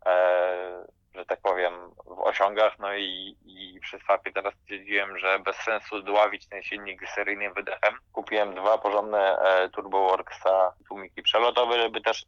E, 0.07 1.01
że 1.14 1.25
tak 1.25 1.40
powiem, 1.40 1.73
w 2.07 2.21
osiągach, 2.21 2.78
no 2.78 2.95
i, 2.95 3.37
i 3.45 3.81
przy 3.81 3.99
swapie 3.99 4.33
teraz 4.33 4.54
stwierdziłem, 4.54 5.19
że 5.19 5.38
bez 5.38 5.57
sensu 5.57 6.02
dławić 6.02 6.49
ten 6.49 6.62
silnik 6.62 7.09
seryjnym 7.14 7.54
wydechem. 7.54 7.95
Kupiłem 8.12 8.54
dwa 8.54 8.78
porządne 8.78 9.38
e, 9.38 9.69
TurboWorksa 9.69 10.73
tłumiki 10.88 11.23
przelotowe, 11.23 11.83
żeby 11.83 12.00
też 12.00 12.25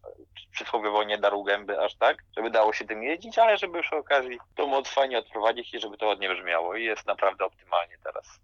przysłowiowo 0.50 1.04
nie 1.04 1.18
darł 1.18 1.44
gęby 1.44 1.80
aż 1.80 1.94
tak, 1.94 2.16
żeby 2.36 2.50
dało 2.50 2.72
się 2.72 2.84
tym 2.84 3.02
jeździć, 3.02 3.38
ale 3.38 3.56
żeby 3.56 3.82
przy 3.82 3.96
okazji 3.96 4.38
to 4.56 4.66
moc 4.66 4.88
fajnie 4.88 5.18
odprowadzić 5.18 5.74
i 5.74 5.80
żeby 5.80 5.96
to 5.96 6.06
ładnie 6.06 6.34
brzmiało. 6.34 6.74
I 6.74 6.84
jest 6.84 7.06
naprawdę 7.06 7.44
optymalnie 7.44 7.96
teraz 8.04 8.40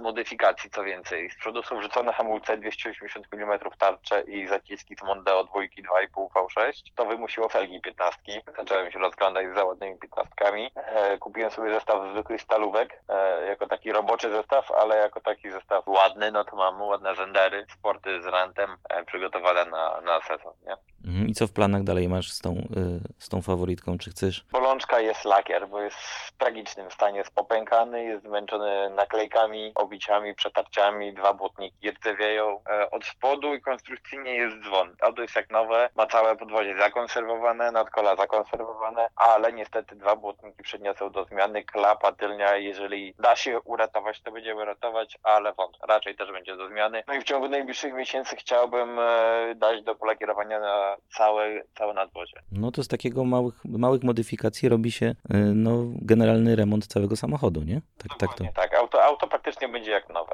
modyfikacji 0.00 0.70
co 0.70 0.84
więcej. 0.84 1.30
Z 1.30 1.36
przodu 1.36 1.62
są 1.62 1.78
wrzucone 1.78 2.12
hamulce 2.12 2.56
280 2.56 3.26
mm 3.32 3.58
tarcze 3.78 4.20
i 4.20 4.46
zaciski 4.46 4.96
z 4.96 5.02
Mondeo 5.02 5.44
2 5.44 5.60
2,5 5.60 6.28
V6. 6.28 6.72
To 6.94 7.06
wymusiło 7.06 7.48
felgi 7.48 7.80
15. 7.80 8.42
Zacząłem 8.56 8.92
się 8.92 8.98
rozglądać 8.98 9.46
za 9.54 9.64
ładnymi 9.64 9.98
15. 9.98 10.30
E, 10.74 11.18
kupiłem 11.18 11.50
sobie 11.50 11.72
zestaw 11.74 12.10
zwykłych 12.12 12.42
stalówek, 12.42 13.02
e, 13.08 13.46
jako 13.46 13.66
taki 13.66 13.92
roboczy 13.92 14.30
zestaw, 14.30 14.70
ale 14.70 14.96
jako 14.96 15.20
taki 15.20 15.50
zestaw 15.50 15.88
ładny, 15.88 16.30
no 16.30 16.44
to 16.44 16.56
mam 16.56 16.82
ładne 16.82 17.14
zendery, 17.14 17.66
sporty 17.78 18.22
z 18.22 18.26
rantem 18.26 18.76
e, 18.88 19.04
przygotowane 19.04 19.64
na, 19.64 20.00
na 20.00 20.20
sezon, 20.20 20.52
nie? 20.66 20.76
Mhm. 21.04 21.28
I 21.28 21.34
co 21.34 21.46
w 21.46 21.52
planach 21.52 21.82
dalej 21.82 22.08
masz 22.08 22.32
z 22.32 22.38
tą, 22.38 22.52
y, 22.52 23.00
z 23.18 23.28
tą 23.28 23.42
faworytką? 23.42 23.98
Czy 23.98 24.10
chcesz? 24.10 24.44
Bolączka 24.52 25.00
jest 25.00 25.24
lakier, 25.24 25.68
bo 25.68 25.80
jest 25.80 25.96
w 25.96 26.32
tragicznym 26.38 26.90
stanie, 26.90 27.18
jest 27.18 27.34
popękany, 27.34 28.04
jest 28.04 28.24
zmęczony 28.24 28.90
naklejkami, 28.90 29.72
obiciami, 29.74 30.34
przetarciami, 30.34 31.14
dwa 31.14 31.34
błotniki 31.34 31.90
rdzewieją 31.90 32.60
e, 32.70 32.90
od 32.90 33.04
spodu 33.04 33.54
i 33.54 33.60
konstrukcyjnie 33.60 34.34
jest 34.34 34.56
dzwon. 34.64 34.96
Auto 35.00 35.22
jest 35.22 35.36
jak 35.36 35.50
nowe, 35.50 35.88
ma 35.96 36.06
całe 36.06 36.36
podwozie 36.36 36.78
zakonserwowane, 36.78 37.72
nadkola 37.72 38.16
zakonserwowane, 38.16 39.08
ale 39.16 39.52
niestety 39.52 39.96
dwa 39.96 40.16
błotniki 40.16 40.62
przednie 40.62 40.94
są 40.94 41.10
do 41.10 41.24
zmiany, 41.24 41.64
klapa 41.64 42.12
tylnia, 42.12 42.56
jeżeli 42.56 43.14
da 43.18 43.36
się 43.36 43.60
uratować, 43.60 44.20
to 44.20 44.32
będziemy 44.32 44.62
uratować, 44.62 45.18
ale 45.22 45.52
wątpię, 45.52 45.86
raczej 45.88 46.16
też 46.16 46.32
będzie 46.32 46.56
do 46.56 46.68
zmiany. 46.68 47.02
No 47.08 47.14
i 47.14 47.20
w 47.20 47.24
ciągu 47.24 47.48
najbliższych 47.48 47.94
miesięcy 47.94 48.36
chciałbym 48.36 48.98
e, 48.98 49.54
dać 49.56 49.82
do 49.82 49.94
polakierowania 49.94 50.60
na 50.60 50.89
całe, 51.16 51.62
całe 51.78 51.94
nadwozie. 51.94 52.42
No 52.52 52.70
to 52.70 52.82
z 52.82 52.88
takiego 52.88 53.24
małych, 53.24 53.64
małych 53.64 54.02
modyfikacji 54.02 54.68
robi 54.68 54.92
się 54.92 55.06
y, 55.06 55.14
no, 55.54 55.84
generalny 56.02 56.56
remont 56.56 56.86
całego 56.86 57.16
samochodu, 57.16 57.62
nie? 57.62 57.82
Tak, 57.98 58.18
tak 58.18 58.34
to. 58.34 58.44
tak. 58.54 58.74
Auto, 58.74 59.04
auto 59.04 59.28
praktycznie 59.28 59.68
będzie 59.68 59.90
jak 59.90 60.08
nowe. 60.08 60.32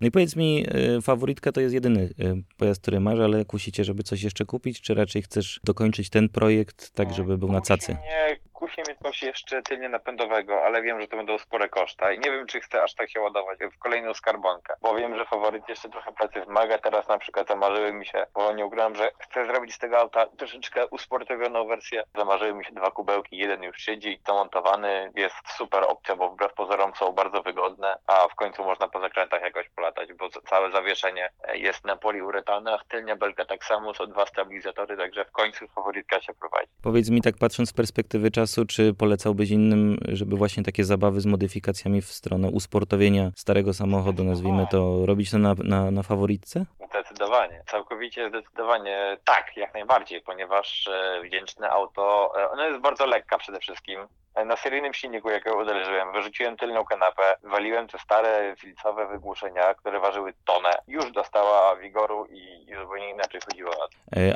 No 0.00 0.06
i 0.06 0.10
powiedz 0.10 0.36
mi, 0.36 0.66
y, 0.98 1.02
faworytka 1.02 1.52
to 1.52 1.60
jest 1.60 1.74
jedyny 1.74 2.00
y, 2.00 2.42
pojazd, 2.56 2.82
który 2.82 3.00
masz, 3.00 3.18
ale 3.18 3.44
kusicie, 3.44 3.84
żeby 3.84 4.02
coś 4.02 4.22
jeszcze 4.22 4.44
kupić, 4.44 4.80
czy 4.80 4.94
raczej 4.94 5.22
chcesz 5.22 5.60
dokończyć 5.64 6.10
ten 6.10 6.28
projekt 6.28 6.90
tak, 6.90 7.14
żeby 7.14 7.38
był 7.38 7.52
na 7.52 7.60
cacy? 7.60 7.92
Nie, 7.92 8.36
kusi 8.58 8.80
mnie 8.80 8.96
coś 9.02 9.22
jeszcze 9.22 9.62
tylnie 9.62 9.88
napędowego, 9.88 10.64
ale 10.64 10.82
wiem, 10.82 11.00
że 11.00 11.08
to 11.08 11.16
będą 11.16 11.38
spore 11.38 11.68
koszta 11.68 12.12
i 12.12 12.18
nie 12.18 12.30
wiem, 12.30 12.46
czy 12.46 12.60
chcę 12.60 12.82
aż 12.82 12.94
tak 12.94 13.10
się 13.10 13.20
ładować 13.20 13.58
w 13.72 13.78
kolejną 13.78 14.14
skarbonkę, 14.14 14.74
bo 14.82 14.94
wiem, 14.94 15.16
że 15.16 15.24
faworyt 15.24 15.68
jeszcze 15.68 15.88
trochę 15.88 16.12
pracy 16.12 16.40
wymaga. 16.40 16.78
Teraz 16.78 17.08
na 17.08 17.18
przykład 17.18 17.48
zamarzyły 17.48 17.92
mi 17.92 18.06
się, 18.06 18.26
bo 18.34 18.52
nie 18.52 18.66
ugrałem, 18.66 18.94
że 18.94 19.10
chcę 19.18 19.46
zrobić 19.46 19.74
z 19.74 19.78
tego 19.78 19.98
auta 19.98 20.26
troszeczkę 20.26 20.86
usportowioną 20.86 21.66
wersję. 21.66 22.04
Zamarzyły 22.16 22.54
mi 22.54 22.64
się 22.64 22.72
dwa 22.72 22.90
kubełki, 22.90 23.36
jeden 23.36 23.62
już 23.62 23.76
siedzi, 23.76 24.20
to 24.24 24.34
montowany, 24.34 25.12
jest 25.14 25.36
super 25.56 25.84
opcja, 25.88 26.16
bo 26.16 26.30
wbrew 26.30 26.54
pozorom 26.54 26.92
są 26.94 27.12
bardzo 27.12 27.42
wygodne, 27.42 27.98
a 28.06 28.28
w 28.28 28.34
końcu 28.34 28.64
można 28.64 28.88
po 28.88 29.00
zakrętach 29.00 29.42
jakoś 29.42 29.68
polatać, 29.68 30.12
bo 30.12 30.28
całe 30.30 30.70
zawieszenie 30.72 31.30
jest 31.54 31.84
na 31.84 31.96
poliuretanach, 31.96 32.84
tylnia 32.88 33.16
belka 33.16 33.44
tak 33.44 33.64
samo, 33.64 33.94
są 33.94 34.06
dwa 34.06 34.26
stabilizatory, 34.26 34.96
także 34.96 35.24
w 35.24 35.30
końcu 35.30 35.68
faworytka 35.68 36.20
się 36.20 36.34
prowadzi. 36.34 36.70
Powiedz 36.82 37.10
mi 37.10 37.22
tak 37.22 37.34
patrząc 37.40 37.68
z 37.68 37.72
perspektywy 37.72 38.30
czasu, 38.30 38.47
czy 38.66 38.94
polecałbyś 38.94 39.50
innym, 39.50 39.98
żeby 40.08 40.36
właśnie 40.36 40.62
takie 40.62 40.84
zabawy 40.84 41.20
z 41.20 41.26
modyfikacjami 41.26 42.02
w 42.02 42.12
stronę 42.12 42.50
usportowienia 42.50 43.32
starego 43.36 43.74
samochodu, 43.74 44.24
nazwijmy 44.24 44.66
to, 44.70 45.06
robić 45.06 45.30
to 45.30 45.38
na, 45.38 45.54
na, 45.64 45.90
na 45.90 46.02
faworytce? 46.02 46.66
Zdecydowanie, 46.90 47.62
całkowicie 47.66 48.28
zdecydowanie 48.28 49.16
tak, 49.24 49.56
jak 49.56 49.74
najbardziej, 49.74 50.22
ponieważ 50.22 50.88
e, 50.88 51.20
wdzięczne 51.24 51.70
auto, 51.70 52.32
e, 52.40 52.50
ono 52.50 52.64
jest 52.64 52.80
bardzo 52.80 53.06
lekka 53.06 53.38
przede 53.38 53.60
wszystkim. 53.60 54.08
E, 54.34 54.44
na 54.44 54.56
seryjnym 54.56 54.94
silniku, 54.94 55.30
jakiego 55.30 55.56
uderzyłem, 55.56 56.12
wyrzuciłem 56.12 56.56
tylną 56.56 56.84
kanapę, 56.84 57.22
waliłem 57.42 57.88
te 57.88 57.98
stare 57.98 58.54
filcowe 58.58 59.06
wygłuszenia, 59.06 59.74
które 59.74 60.00
ważyły 60.00 60.32
tonę. 60.44 60.70
Już 60.88 61.12
dostała 61.12 61.76
wigoru 61.76 62.26
i, 62.26 62.58
zupełnie 62.82 63.10
inaczej 63.10 63.40
chodziło. 63.50 63.70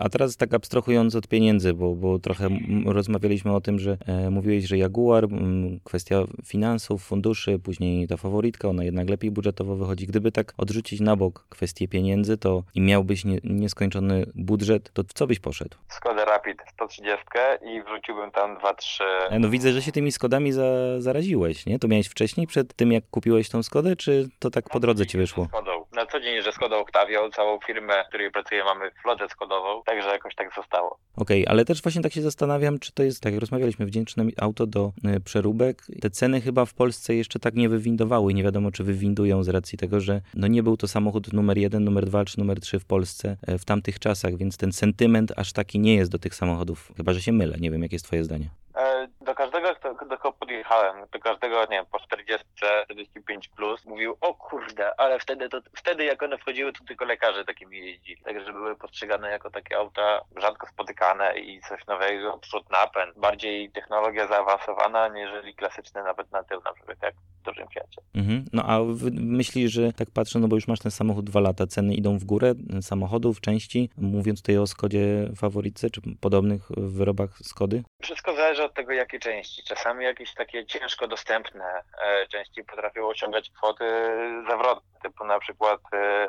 A 0.00 0.09
teraz 0.09 0.37
tak 0.37 0.54
abstrahując 0.54 1.16
od 1.16 1.28
pieniędzy, 1.28 1.75
bo, 1.75 1.94
bo 1.94 2.18
trochę 2.18 2.49
rozmawialiśmy 2.87 3.54
o 3.54 3.61
tym, 3.61 3.78
że 3.78 3.97
e, 4.06 4.30
mówiłeś, 4.30 4.64
że 4.64 4.78
Jaguar, 4.78 5.25
m, 5.25 5.80
kwestia 5.85 6.16
finansów, 6.47 7.04
funduszy, 7.04 7.59
później 7.59 8.09
ta 8.09 8.16
faworytka, 8.16 8.68
ona 8.68 8.85
jednak 8.85 9.11
lepiej 9.11 9.30
budżetowo 9.30 9.76
wychodzi. 9.76 10.06
Gdyby 10.06 10.32
tak 10.32 10.54
odrzucić 10.59 11.00
na 11.00 11.16
bok 11.16 11.47
kwestię 11.49 11.88
pieniędzy, 11.88 12.38
to 12.42 12.62
i 12.75 12.80
miałbyś 12.80 13.25
nie, 13.25 13.38
nieskończony 13.44 14.26
budżet, 14.34 14.92
to 14.92 15.02
w 15.02 15.12
co 15.12 15.26
byś 15.26 15.40
poszedł? 15.40 15.76
Skoda 15.88 16.25
Rapid 16.25 16.58
130 16.72 17.25
i 17.62 17.82
wrzuciłbym 17.82 18.30
tam 18.30 18.56
2-3... 18.56 19.02
No 19.40 19.49
widzę, 19.49 19.72
że 19.72 19.82
się 19.82 19.92
tymi 19.92 20.12
Skodami 20.12 20.52
za, 20.52 20.64
zaraziłeś, 20.99 21.66
nie? 21.66 21.78
To 21.78 21.88
miałeś 21.88 22.06
wcześniej, 22.06 22.46
przed 22.46 22.75
tym 22.75 22.92
jak 22.92 23.04
kupiłeś 23.11 23.49
tą 23.49 23.62
Skodę, 23.62 23.96
czy 23.96 24.28
to 24.38 24.50
tak 24.50 24.68
po 24.68 24.80
drodze 24.80 25.06
ci 25.06 25.18
wyszło? 25.18 25.46
Skodą. 25.46 25.81
Na 25.92 26.06
co 26.06 26.20
dzień, 26.20 26.42
że 26.42 26.52
Skoda 26.52 26.76
Octavia, 26.76 27.30
całą 27.30 27.58
firmę, 27.66 28.04
w 28.04 28.08
której 28.08 28.30
pracuję, 28.30 28.64
mamy 28.64 28.90
flotę 29.02 29.28
skodową, 29.28 29.82
także 29.82 30.08
jakoś 30.08 30.34
tak 30.34 30.54
zostało. 30.54 30.99
Okej, 31.16 31.42
okay, 31.42 31.52
ale 31.52 31.64
też 31.64 31.82
właśnie 31.82 32.02
tak 32.02 32.12
się 32.12 32.22
zastanawiam, 32.22 32.78
czy 32.78 32.92
to 32.92 33.02
jest, 33.02 33.22
tak 33.22 33.32
jak 33.32 33.40
rozmawialiśmy, 33.40 33.87
wdzięczne 33.87 34.25
auto 34.40 34.66
do 34.66 34.92
y, 35.16 35.20
przeróbek. 35.20 35.82
Te 36.00 36.11
ceny 36.11 36.40
chyba 36.40 36.64
w 36.64 36.75
Polsce 36.75 37.14
jeszcze 37.14 37.38
tak 37.38 37.54
nie 37.54 37.68
wywindowały. 37.68 38.34
Nie 38.34 38.42
wiadomo, 38.42 38.70
czy 38.70 38.84
wywindują 38.84 39.42
z 39.42 39.49
racji 39.49 39.78
tego, 39.78 40.00
że 40.00 40.20
no 40.34 40.46
nie 40.46 40.62
był 40.62 40.76
to 40.76 40.88
samochód 40.88 41.32
numer 41.32 41.58
jeden, 41.58 41.84
numer 41.84 42.06
dwa 42.06 42.25
czy 42.25 42.38
numer 42.38 42.61
trzy 42.61 42.78
w 42.78 42.84
Polsce 42.84 43.37
e, 43.46 43.58
w 43.58 43.64
tamtych 43.64 43.99
czasach, 43.99 44.37
więc 44.37 44.56
ten 44.56 44.72
sentyment 44.72 45.32
aż 45.37 45.52
taki 45.52 45.78
nie 45.78 45.94
jest 45.94 46.11
do 46.11 46.18
tych 46.18 46.34
samochodów. 46.34 46.92
Chyba, 46.96 47.12
że 47.12 47.22
się 47.22 47.32
mylę. 47.32 47.56
Nie 47.61 47.70
wiem, 47.70 47.82
jakie 47.82 47.94
jest 47.94 48.04
twoje 48.04 48.25
zdanie. 48.25 48.49
E, 48.76 49.08
do 49.20 49.34
każdego, 49.34 49.75
kogo 50.73 50.83
podjechałem, 50.83 51.09
do 51.12 51.19
każdego, 51.19 51.61
nie 51.61 51.76
wiem, 51.76 51.87
po 51.87 52.00
40, 52.00 52.47
45 52.55 53.49
plus, 53.49 53.85
mówił, 53.85 54.17
o 54.21 54.35
kurde, 54.35 55.00
ale 55.00 55.19
wtedy 55.19 55.49
to, 55.49 55.61
wtedy 55.76 56.05
jak 56.05 56.23
one 56.23 56.38
wchodziły, 56.38 56.73
to 56.73 56.85
tylko 56.85 57.05
lekarze 57.05 57.45
takimi 57.45 57.79
jeździli. 57.79 58.23
Także 58.23 58.52
były 58.52 58.76
postrzegane 58.76 59.31
jako 59.31 59.50
takie 59.50 59.76
auta 59.76 60.21
rzadko 60.37 60.67
spotykane 60.67 61.38
i 61.38 61.61
coś 61.61 61.87
nowego, 61.87 62.38
przód 62.38 62.71
napęd, 62.71 63.19
bardziej 63.19 63.71
technologia 63.71 64.26
zaawansowana, 64.26 65.09
niżeli 65.09 65.55
klasyczny 65.55 66.02
nawet 66.02 66.31
na 66.33 66.45
tył, 66.45 66.61
na 66.64 66.73
przykład 66.73 67.02
jak 67.02 67.14
dużym 67.42 67.68
Fiacie. 67.75 68.00
Mhm. 68.14 68.44
No 68.52 68.62
a 68.66 68.78
myślisz, 69.12 69.72
że 69.72 69.92
tak 69.92 70.11
patrzę, 70.11 70.38
no 70.38 70.49
bo 70.49 70.56
już 70.56 70.68
masz 70.68 70.78
ten 70.78 70.92
samochód 70.92 71.25
dwa 71.25 71.40
lata, 71.40 71.66
ceny 71.66 71.94
idą 71.94 72.18
w 72.18 72.25
górę 72.25 72.54
samochodów, 72.80 73.40
części, 73.40 73.90
mówiąc 73.96 74.42
tutaj 74.42 74.58
o 74.58 74.66
Skodzie 74.66 75.30
faworyce, 75.37 75.90
czy 75.90 76.00
podobnych 76.20 76.62
wyrobach 76.76 77.38
Skody? 77.42 77.82
Wszystko 78.02 78.37
zależy 78.37 78.64
od 78.64 78.75
tego, 78.75 78.92
jakie 78.92 79.18
części. 79.18 79.62
Czasami 79.62 80.04
jakieś 80.04 80.34
takie 80.34 80.66
ciężko 80.66 81.08
dostępne 81.08 81.64
e, 81.64 82.26
części 82.28 82.64
potrafią 82.64 83.08
osiągać 83.08 83.50
kwoty 83.50 83.84
zawrotne, 84.49 84.92
typu 85.02 85.25
na 85.25 85.38
przykład 85.38 85.80
e, 85.92 86.28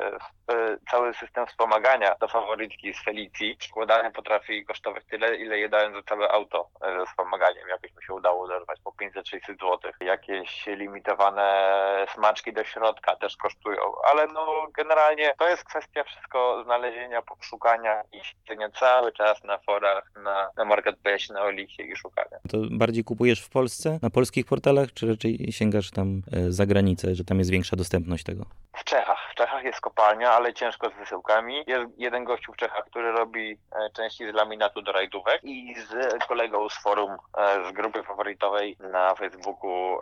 cały 0.90 1.14
system 1.14 1.46
wspomagania 1.46 2.14
do 2.20 2.28
faworytki 2.28 2.94
z 2.94 3.04
Felicji 3.04 3.56
składany 3.60 4.12
potrafi 4.12 4.64
kosztować 4.64 5.04
tyle, 5.10 5.36
ile 5.36 5.58
je 5.58 5.68
dałem 5.68 5.94
za 5.94 6.02
całe 6.02 6.28
auto 6.28 6.70
e, 6.82 6.98
ze 6.98 7.06
wspomaganiem. 7.06 7.68
Jakoś 7.68 7.90
mi 7.96 8.04
się 8.06 8.14
udało 8.14 8.48
dorwać 8.48 8.80
po 8.84 8.90
500-600 8.90 9.46
zł. 9.46 9.78
Jakieś 10.00 10.66
limitowane 11.04 12.06
smaczki 12.14 12.52
do 12.52 12.64
środka 12.64 13.16
też 13.16 13.36
kosztują, 13.36 13.80
ale 14.10 14.26
no 14.26 14.66
generalnie 14.76 15.34
to 15.38 15.48
jest 15.48 15.64
kwestia 15.64 16.04
wszystko 16.04 16.62
znalezienia, 16.64 17.22
poszukania 17.22 18.02
i 18.12 18.20
siedzenia 18.24 18.70
cały 18.70 19.12
czas 19.12 19.44
na 19.44 19.58
forach, 19.58 20.10
na, 20.24 20.50
na 20.56 20.64
marketplace, 20.64 21.34
na 21.34 21.42
Olicie 21.42 21.82
i 21.82 21.96
szukania. 21.96 22.38
To 22.48 22.58
bardziej 22.70 23.04
kupujesz 23.04 23.40
w 23.40 23.50
Polsce, 23.50 23.98
na 24.02 24.10
polskich 24.10 24.46
portalach, 24.46 24.92
czy 24.94 25.06
raczej 25.08 25.52
sięgasz 25.52 25.90
tam 25.90 26.22
e, 26.32 26.52
za 26.52 26.66
granicę, 26.66 27.14
że 27.14 27.24
tam 27.24 27.38
jest 27.38 27.50
większa 27.50 27.76
dostępność 27.76 28.24
tego? 28.24 28.44
W 28.72 28.84
Czechach. 28.84 29.33
W 29.34 29.36
Czechach 29.36 29.64
jest 29.64 29.80
kopalnia, 29.80 30.30
ale 30.30 30.54
ciężko 30.54 30.90
z 30.90 30.94
wysyłkami. 30.94 31.64
Jest 31.66 31.84
jeden 31.96 32.24
gościu 32.24 32.52
w 32.52 32.56
Czechach, 32.56 32.84
który 32.84 33.12
robi 33.12 33.58
e, 33.72 33.90
części 33.90 34.30
z 34.30 34.34
laminatu 34.34 34.82
do 34.82 34.92
rajdówek 34.92 35.40
i 35.44 35.74
z 35.74 36.24
kolegą 36.28 36.68
z 36.68 36.82
forum, 36.82 37.16
e, 37.38 37.68
z 37.68 37.72
grupy 37.72 38.02
faworytowej 38.02 38.76
na 38.92 39.14
Facebooku 39.14 39.98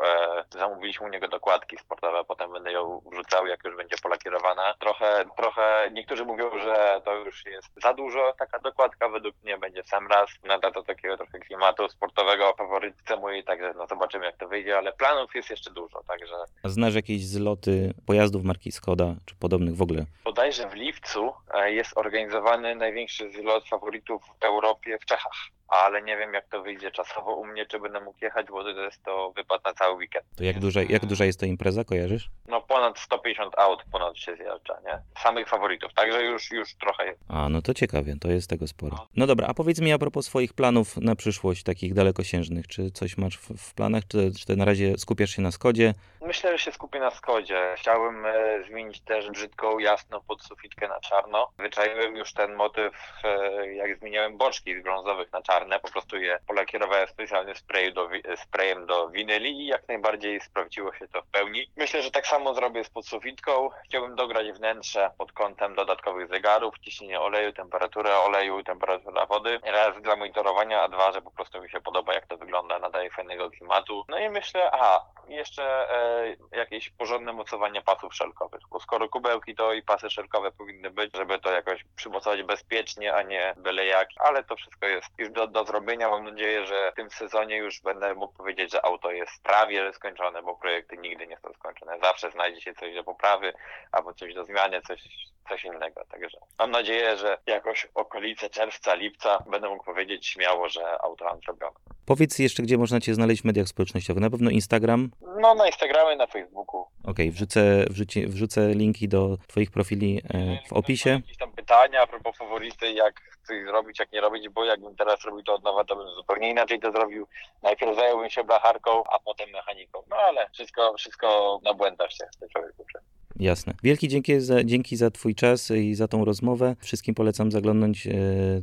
zamówiliśmy 0.51 1.07
u 1.07 1.11
niego 1.11 1.29
dokładki 1.29 1.79
sportowe, 1.79 2.25
potem 2.25 2.53
będę 2.53 2.73
ją 2.73 3.03
wrzucał, 3.13 3.47
jak 3.47 3.65
już 3.65 3.77
będzie 3.77 3.97
polakierowana. 4.03 4.75
Trochę, 4.79 5.25
trochę 5.37 5.91
niektórzy 5.93 6.25
mówią, 6.25 6.59
że 6.59 7.01
to 7.05 7.15
już 7.15 7.47
jest 7.47 7.69
za 7.83 7.95
dużo, 7.95 8.35
taka 8.39 8.59
dokładka 8.59 9.09
według 9.09 9.35
mnie 9.43 9.59
będzie 9.59 9.83
sam 9.83 10.07
raz. 10.07 10.31
Nada 10.45 10.71
to 10.71 10.83
takiego 10.83 11.17
trochę 11.17 11.39
klimatu 11.39 11.89
sportowego 11.89 12.55
faworytce 12.59 13.17
mojej, 13.17 13.45
także 13.45 13.73
no 13.77 13.87
zobaczymy 13.87 14.27
jak 14.27 14.37
to 14.37 14.49
wyjdzie, 14.49 14.79
ale 14.79 14.93
planów 14.93 15.35
jest 15.35 15.51
jeszcze 15.51 15.71
dużo, 15.71 16.03
także... 16.09 16.35
A 16.63 16.69
znasz 16.69 16.95
jakieś 16.95 17.27
zloty 17.27 17.95
pojazdów 18.07 18.45
marki 18.45 18.73
Skoda, 18.73 19.15
czy 19.27 19.35
podobnych 19.35 19.77
w 19.77 19.83
ogóle. 19.83 20.05
Bodajże 20.25 20.69
w 20.69 20.75
lipcu 20.75 21.33
e, 21.55 21.73
jest 21.73 21.97
organizowany 21.97 22.75
największy 22.75 23.31
zlot 23.33 23.69
faworytów 23.69 24.23
w 24.41 24.45
Europie 24.45 24.99
w 24.99 25.05
Czechach 25.05 25.53
ale 25.73 26.03
nie 26.03 26.17
wiem 26.17 26.35
jak 26.35 26.49
to 26.49 26.63
wyjdzie 26.63 26.91
czasowo 26.91 27.35
u 27.35 27.47
mnie, 27.47 27.67
czy 27.67 27.81
będę 27.81 28.01
mógł 28.01 28.19
jechać, 28.23 28.47
bo 28.47 28.63
to 28.65 28.71
jest 28.71 29.03
to 29.05 29.33
wypad 29.37 29.65
na 29.65 29.75
cały 29.75 29.97
weekend. 29.97 30.27
To 30.37 30.45
jak 30.45 30.59
duża, 30.59 30.81
jak 30.83 31.07
duża 31.07 31.25
jest 31.25 31.41
to 31.41 31.47
impreza, 31.47 31.85
kojarzysz? 31.85 32.31
No 32.49 32.61
ponad 32.61 32.99
150 32.99 33.59
aut 33.59 33.83
ponad 33.93 34.19
się 34.19 34.37
zjeżdża, 34.37 34.79
nie? 34.85 35.03
Samych 35.23 35.49
faworytów, 35.49 35.95
także 35.95 36.23
już, 36.23 36.51
już 36.51 36.75
trochę 36.75 37.07
jest. 37.07 37.21
A, 37.29 37.49
no 37.49 37.63
to 37.63 37.75
ciekawie, 37.75 38.17
to 38.21 38.29
jest 38.29 38.51
tego 38.51 38.67
sporo. 38.67 39.07
No 39.17 39.27
dobra, 39.27 39.47
a 39.47 39.55
powiedz 39.55 39.81
mi 39.81 39.93
a 39.93 39.99
propos 39.99 40.27
swoich 40.27 40.53
planów 40.53 40.97
na 40.97 41.17
przyszłość, 41.17 41.63
takich 41.63 41.95
dalekosiężnych, 41.95 42.69
czy 42.69 42.91
coś 42.91 43.19
masz 43.19 43.39
w, 43.39 43.57
w 43.59 43.75
planach, 43.75 44.03
czy, 44.09 44.33
czy 44.47 44.57
na 44.57 44.65
razie 44.65 44.99
skupiasz 44.99 45.31
się 45.31 45.43
na 45.43 45.51
Skodzie? 45.51 45.95
Myślę, 46.27 46.53
że 46.53 46.65
się 46.65 46.73
skupię 46.73 47.01
na 47.01 47.11
Skodzie. 47.11 47.75
Chciałbym 47.77 48.27
e, 48.27 48.65
zmienić 48.69 49.01
też 49.13 49.31
brzydką, 49.31 49.79
jasno 49.79 50.21
pod 50.21 50.43
sufitkę 50.43 50.89
na 50.89 51.01
czarno. 51.01 51.49
Wyczaiłem 51.59 52.17
już 52.17 52.33
ten 52.33 52.55
motyw, 52.55 52.95
e, 53.25 53.75
jak 53.75 53.99
zmieniałem 53.99 54.37
boczki 54.37 54.81
z 54.81 54.83
brązowych 54.83 55.33
na 55.33 55.43
czarne, 55.43 55.81
po 55.81 55.91
prostu 55.91 56.17
je 56.19 56.39
polakierowałem 56.47 57.09
specjalnym 57.09 57.57
sprayu 57.57 57.93
do, 57.93 58.09
sprayem 58.37 58.87
do 58.87 59.09
winyli 59.09 59.51
i 59.61 59.67
jak 59.67 59.89
najbardziej 59.89 60.41
sprawdziło 60.41 60.95
się 60.95 61.09
to 61.09 61.23
w 61.23 61.27
pełni. 61.27 61.71
Myślę, 61.77 62.03
że 62.03 62.11
tak 62.11 62.27
samo 62.27 62.55
zrobię 62.55 62.85
z 62.85 62.91
podsufitką. 62.91 63.71
Chciałbym 63.85 64.17
dograć 64.17 64.53
wnętrze 64.53 65.11
pod 65.19 65.33
kątem 65.33 65.75
dodatkowych 65.75 66.29
zegarów, 66.29 66.79
ciśnienie 66.79 67.21
oleju, 67.21 67.53
temperaturę 67.53 68.17
oleju, 68.17 68.63
temperatura 68.63 69.27
wody. 69.27 69.61
Raz 69.65 70.03
dla 70.03 70.17
monitorowania, 70.17 70.83
a 70.83 70.89
dwa, 70.89 71.13
że 71.13 71.23
po 71.23 71.31
prostu 71.31 71.63
mi 71.63 71.71
się 71.71 71.81
podoba 71.81 72.15
jak 72.15 72.27
to 72.27 72.37
wygląda, 72.37 72.79
nadaje 72.79 73.11
fajnego 73.11 73.51
klimatu. 73.51 74.05
No 74.09 74.19
i 74.19 74.31
myślę, 74.31 74.71
aha, 74.71 75.07
jeszcze 75.29 75.65
e, 75.91 76.37
jakieś 76.53 76.91
porządne 76.91 77.33
mocowanie 77.33 77.83
pasów 77.83 78.15
szelkowych, 78.15 78.61
bo 78.71 78.81
skoro 78.81 79.02
kubełki 79.09 79.55
to 79.55 79.73
i 79.73 79.83
pasy 79.83 80.11
szelkowe 80.11 80.53
powinny 80.53 80.91
być, 80.91 81.17
żeby 81.17 81.39
to 81.39 81.53
jakoś 81.53 81.85
przymocować 81.97 82.43
bezpiecznie, 82.43 83.15
a 83.15 83.23
nie 83.23 83.55
byle 83.57 83.87
jak, 83.87 84.09
ale 84.17 84.45
to 84.45 84.57
wszystko 84.57 84.87
jest 84.87 85.09
już 85.19 85.31
do, 85.31 85.47
do 85.47 85.65
zrobienia. 85.65 86.09
Mam 86.09 86.25
nadzieję, 86.25 86.67
że 86.67 86.93
w 86.93 86.95
tym 86.95 87.11
sezonie 87.11 87.57
już 87.57 87.81
będę 87.81 88.15
mógł 88.15 88.35
powiedzieć, 88.35 88.73
że 88.73 88.85
auto 88.85 89.11
jest 89.11 89.43
prawie 89.43 89.93
skończone, 89.93 90.43
bo 90.43 90.57
projekty 90.57 90.97
nigdy 90.97 91.27
nie 91.27 91.37
są 91.37 91.53
skończone. 91.53 91.99
Zawsze 92.03 92.31
znajdzie 92.31 92.61
się 92.61 92.75
coś 92.75 92.95
do 92.95 93.05
poprawy 93.05 93.53
albo 93.93 94.15
coś 94.15 94.35
do 94.35 94.45
zmiany, 94.45 94.83
coś, 94.83 95.03
coś 95.49 95.65
innego. 95.65 96.05
Także 96.11 96.39
mam 96.59 96.71
nadzieję, 96.71 97.17
że 97.17 97.39
jakoś 97.47 97.87
okolice 97.95 98.51
czerwca, 98.51 98.95
lipca 98.95 99.39
będę 99.47 99.69
mógł 99.69 99.85
powiedzieć 99.85 100.27
śmiało, 100.27 100.69
że 100.69 101.03
auto 101.03 101.25
mam 101.25 101.41
zrobione. 101.41 101.92
Powiedz 102.07 102.39
jeszcze, 102.39 102.63
gdzie 102.63 102.79
można 102.79 103.01
Cię 103.01 103.15
znaleźć 103.15 103.43
w 103.43 103.45
mediach 103.45 103.69
społecznościowych. 103.69 104.21
Na 104.23 104.31
pewno 104.31 104.51
Instagram. 104.51 105.11
No, 105.41 105.55
na 105.55 105.67
Instagramie, 105.67 106.17
na 106.17 106.27
Facebooku. 106.27 106.81
Okej, 106.81 107.13
okay, 107.13 107.31
wrzucę, 107.31 107.85
wrzuci, 107.91 108.27
wrzucę 108.27 108.75
linki 108.75 109.09
do 109.09 109.39
Twoich 109.47 109.71
profili 109.71 110.23
e, 110.35 110.59
w 110.69 110.73
opisie. 110.73 111.11
Jakieś 111.11 111.37
tam 111.37 111.53
pytania 111.53 112.03
a 112.03 112.07
propos 112.07 112.37
faworyty, 112.37 112.93
jak 112.93 113.21
coś 113.47 113.65
zrobić, 113.65 113.99
jak 113.99 114.13
nie 114.13 114.21
robić, 114.21 114.49
bo 114.49 114.65
jakbym 114.65 114.97
teraz 114.97 115.25
robił 115.25 115.43
to 115.43 115.55
od 115.55 115.65
nowa, 115.65 115.85
to 115.85 115.97
bym 115.97 116.07
zupełnie 116.17 116.51
inaczej 116.51 116.81
to 116.81 116.93
zrobił. 116.93 117.27
Najpierw 117.63 117.97
zająłbym 117.97 118.31
się 118.31 118.45
blacharką, 118.45 119.05
a 119.05 119.19
potem 119.19 119.51
mechaniką. 119.51 120.03
No 120.11 120.17
ale 120.17 120.51
wszystko, 120.53 120.95
wszystko 120.99 121.61
na 121.65 121.75
błędach 121.75 122.13
się 122.13 122.25
człowiek 122.53 122.73
uczy. 122.79 122.99
Jasne. 123.41 123.75
Wielki 123.83 124.09
dzięki 124.09 124.41
za, 124.41 124.65
dzięki 124.65 124.97
za 124.97 125.11
Twój 125.11 125.35
czas 125.35 125.71
i 125.71 125.95
za 125.95 126.09
tą 126.09 126.25
rozmowę. 126.25 126.77
Wszystkim 126.81 127.15
polecam 127.15 127.51
zaglądnąć 127.51 128.07
e, 128.07 128.13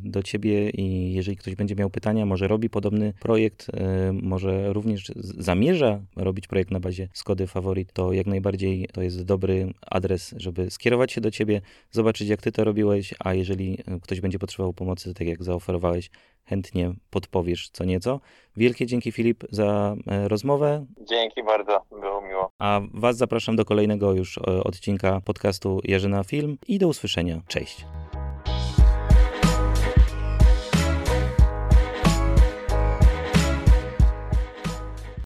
do 0.04 0.24
Ciebie 0.24 0.70
i 0.70 1.14
jeżeli 1.14 1.38
ktoś 1.38 1.56
będzie 1.56 1.76
miał 1.76 1.90
pytania, 1.90 2.26
może 2.26 2.48
robi 2.48 2.70
podobny 2.70 3.14
projekt, 3.20 3.68
e, 3.74 4.14
może 4.14 4.74
również 4.74 5.12
zamierza 5.16 6.02
robić 6.16 6.48
projekt 6.48 6.72
na 6.72 6.80
bazie 6.80 7.10
Skody 7.14 7.48
Favorit, 7.48 7.94
to 7.94 8.14
jak 8.14 8.28
najbardziej 8.28 8.88
to 8.94 9.02
jest 9.02 9.24
dobry 9.24 9.74
adres, 9.82 10.36
żeby 10.38 10.72
skierować 10.72 11.12
się 11.12 11.22
do 11.22 11.32
Ciebie, 11.32 11.62
zobaczyć 11.92 12.30
jak 12.30 12.42
Ty 12.42 12.52
to 12.52 12.64
robiłeś, 12.64 13.14
a 13.20 13.34
jeżeli 13.34 13.78
ktoś 14.02 14.22
będzie 14.22 14.40
potrzebował 14.40 14.74
pomocy, 14.74 15.14
tak 15.14 15.28
jak 15.28 15.44
zaoferowałeś, 15.44 16.10
chętnie 16.50 16.94
podpowiesz 17.10 17.70
co 17.70 17.84
nieco. 17.86 18.20
Wielkie 18.58 18.86
dzięki 18.86 19.12
Filip 19.12 19.44
za 19.51 19.96
e, 20.08 20.27
rozmowę. 20.27 20.86
Dzięki 21.10 21.44
bardzo, 21.44 21.82
było 21.91 22.22
miło. 22.22 22.51
A 22.60 22.82
Was 22.94 23.18
zapraszam 23.18 23.56
do 23.56 23.65
kolejnego 23.65 24.13
już 24.13 24.38
odcinka 24.38 25.22
podcastu 25.22 25.82
Jerzyna 25.84 26.24
Film 26.24 26.58
i 26.68 26.79
do 26.79 26.88
usłyszenia. 26.88 27.41
Cześć. 27.48 27.86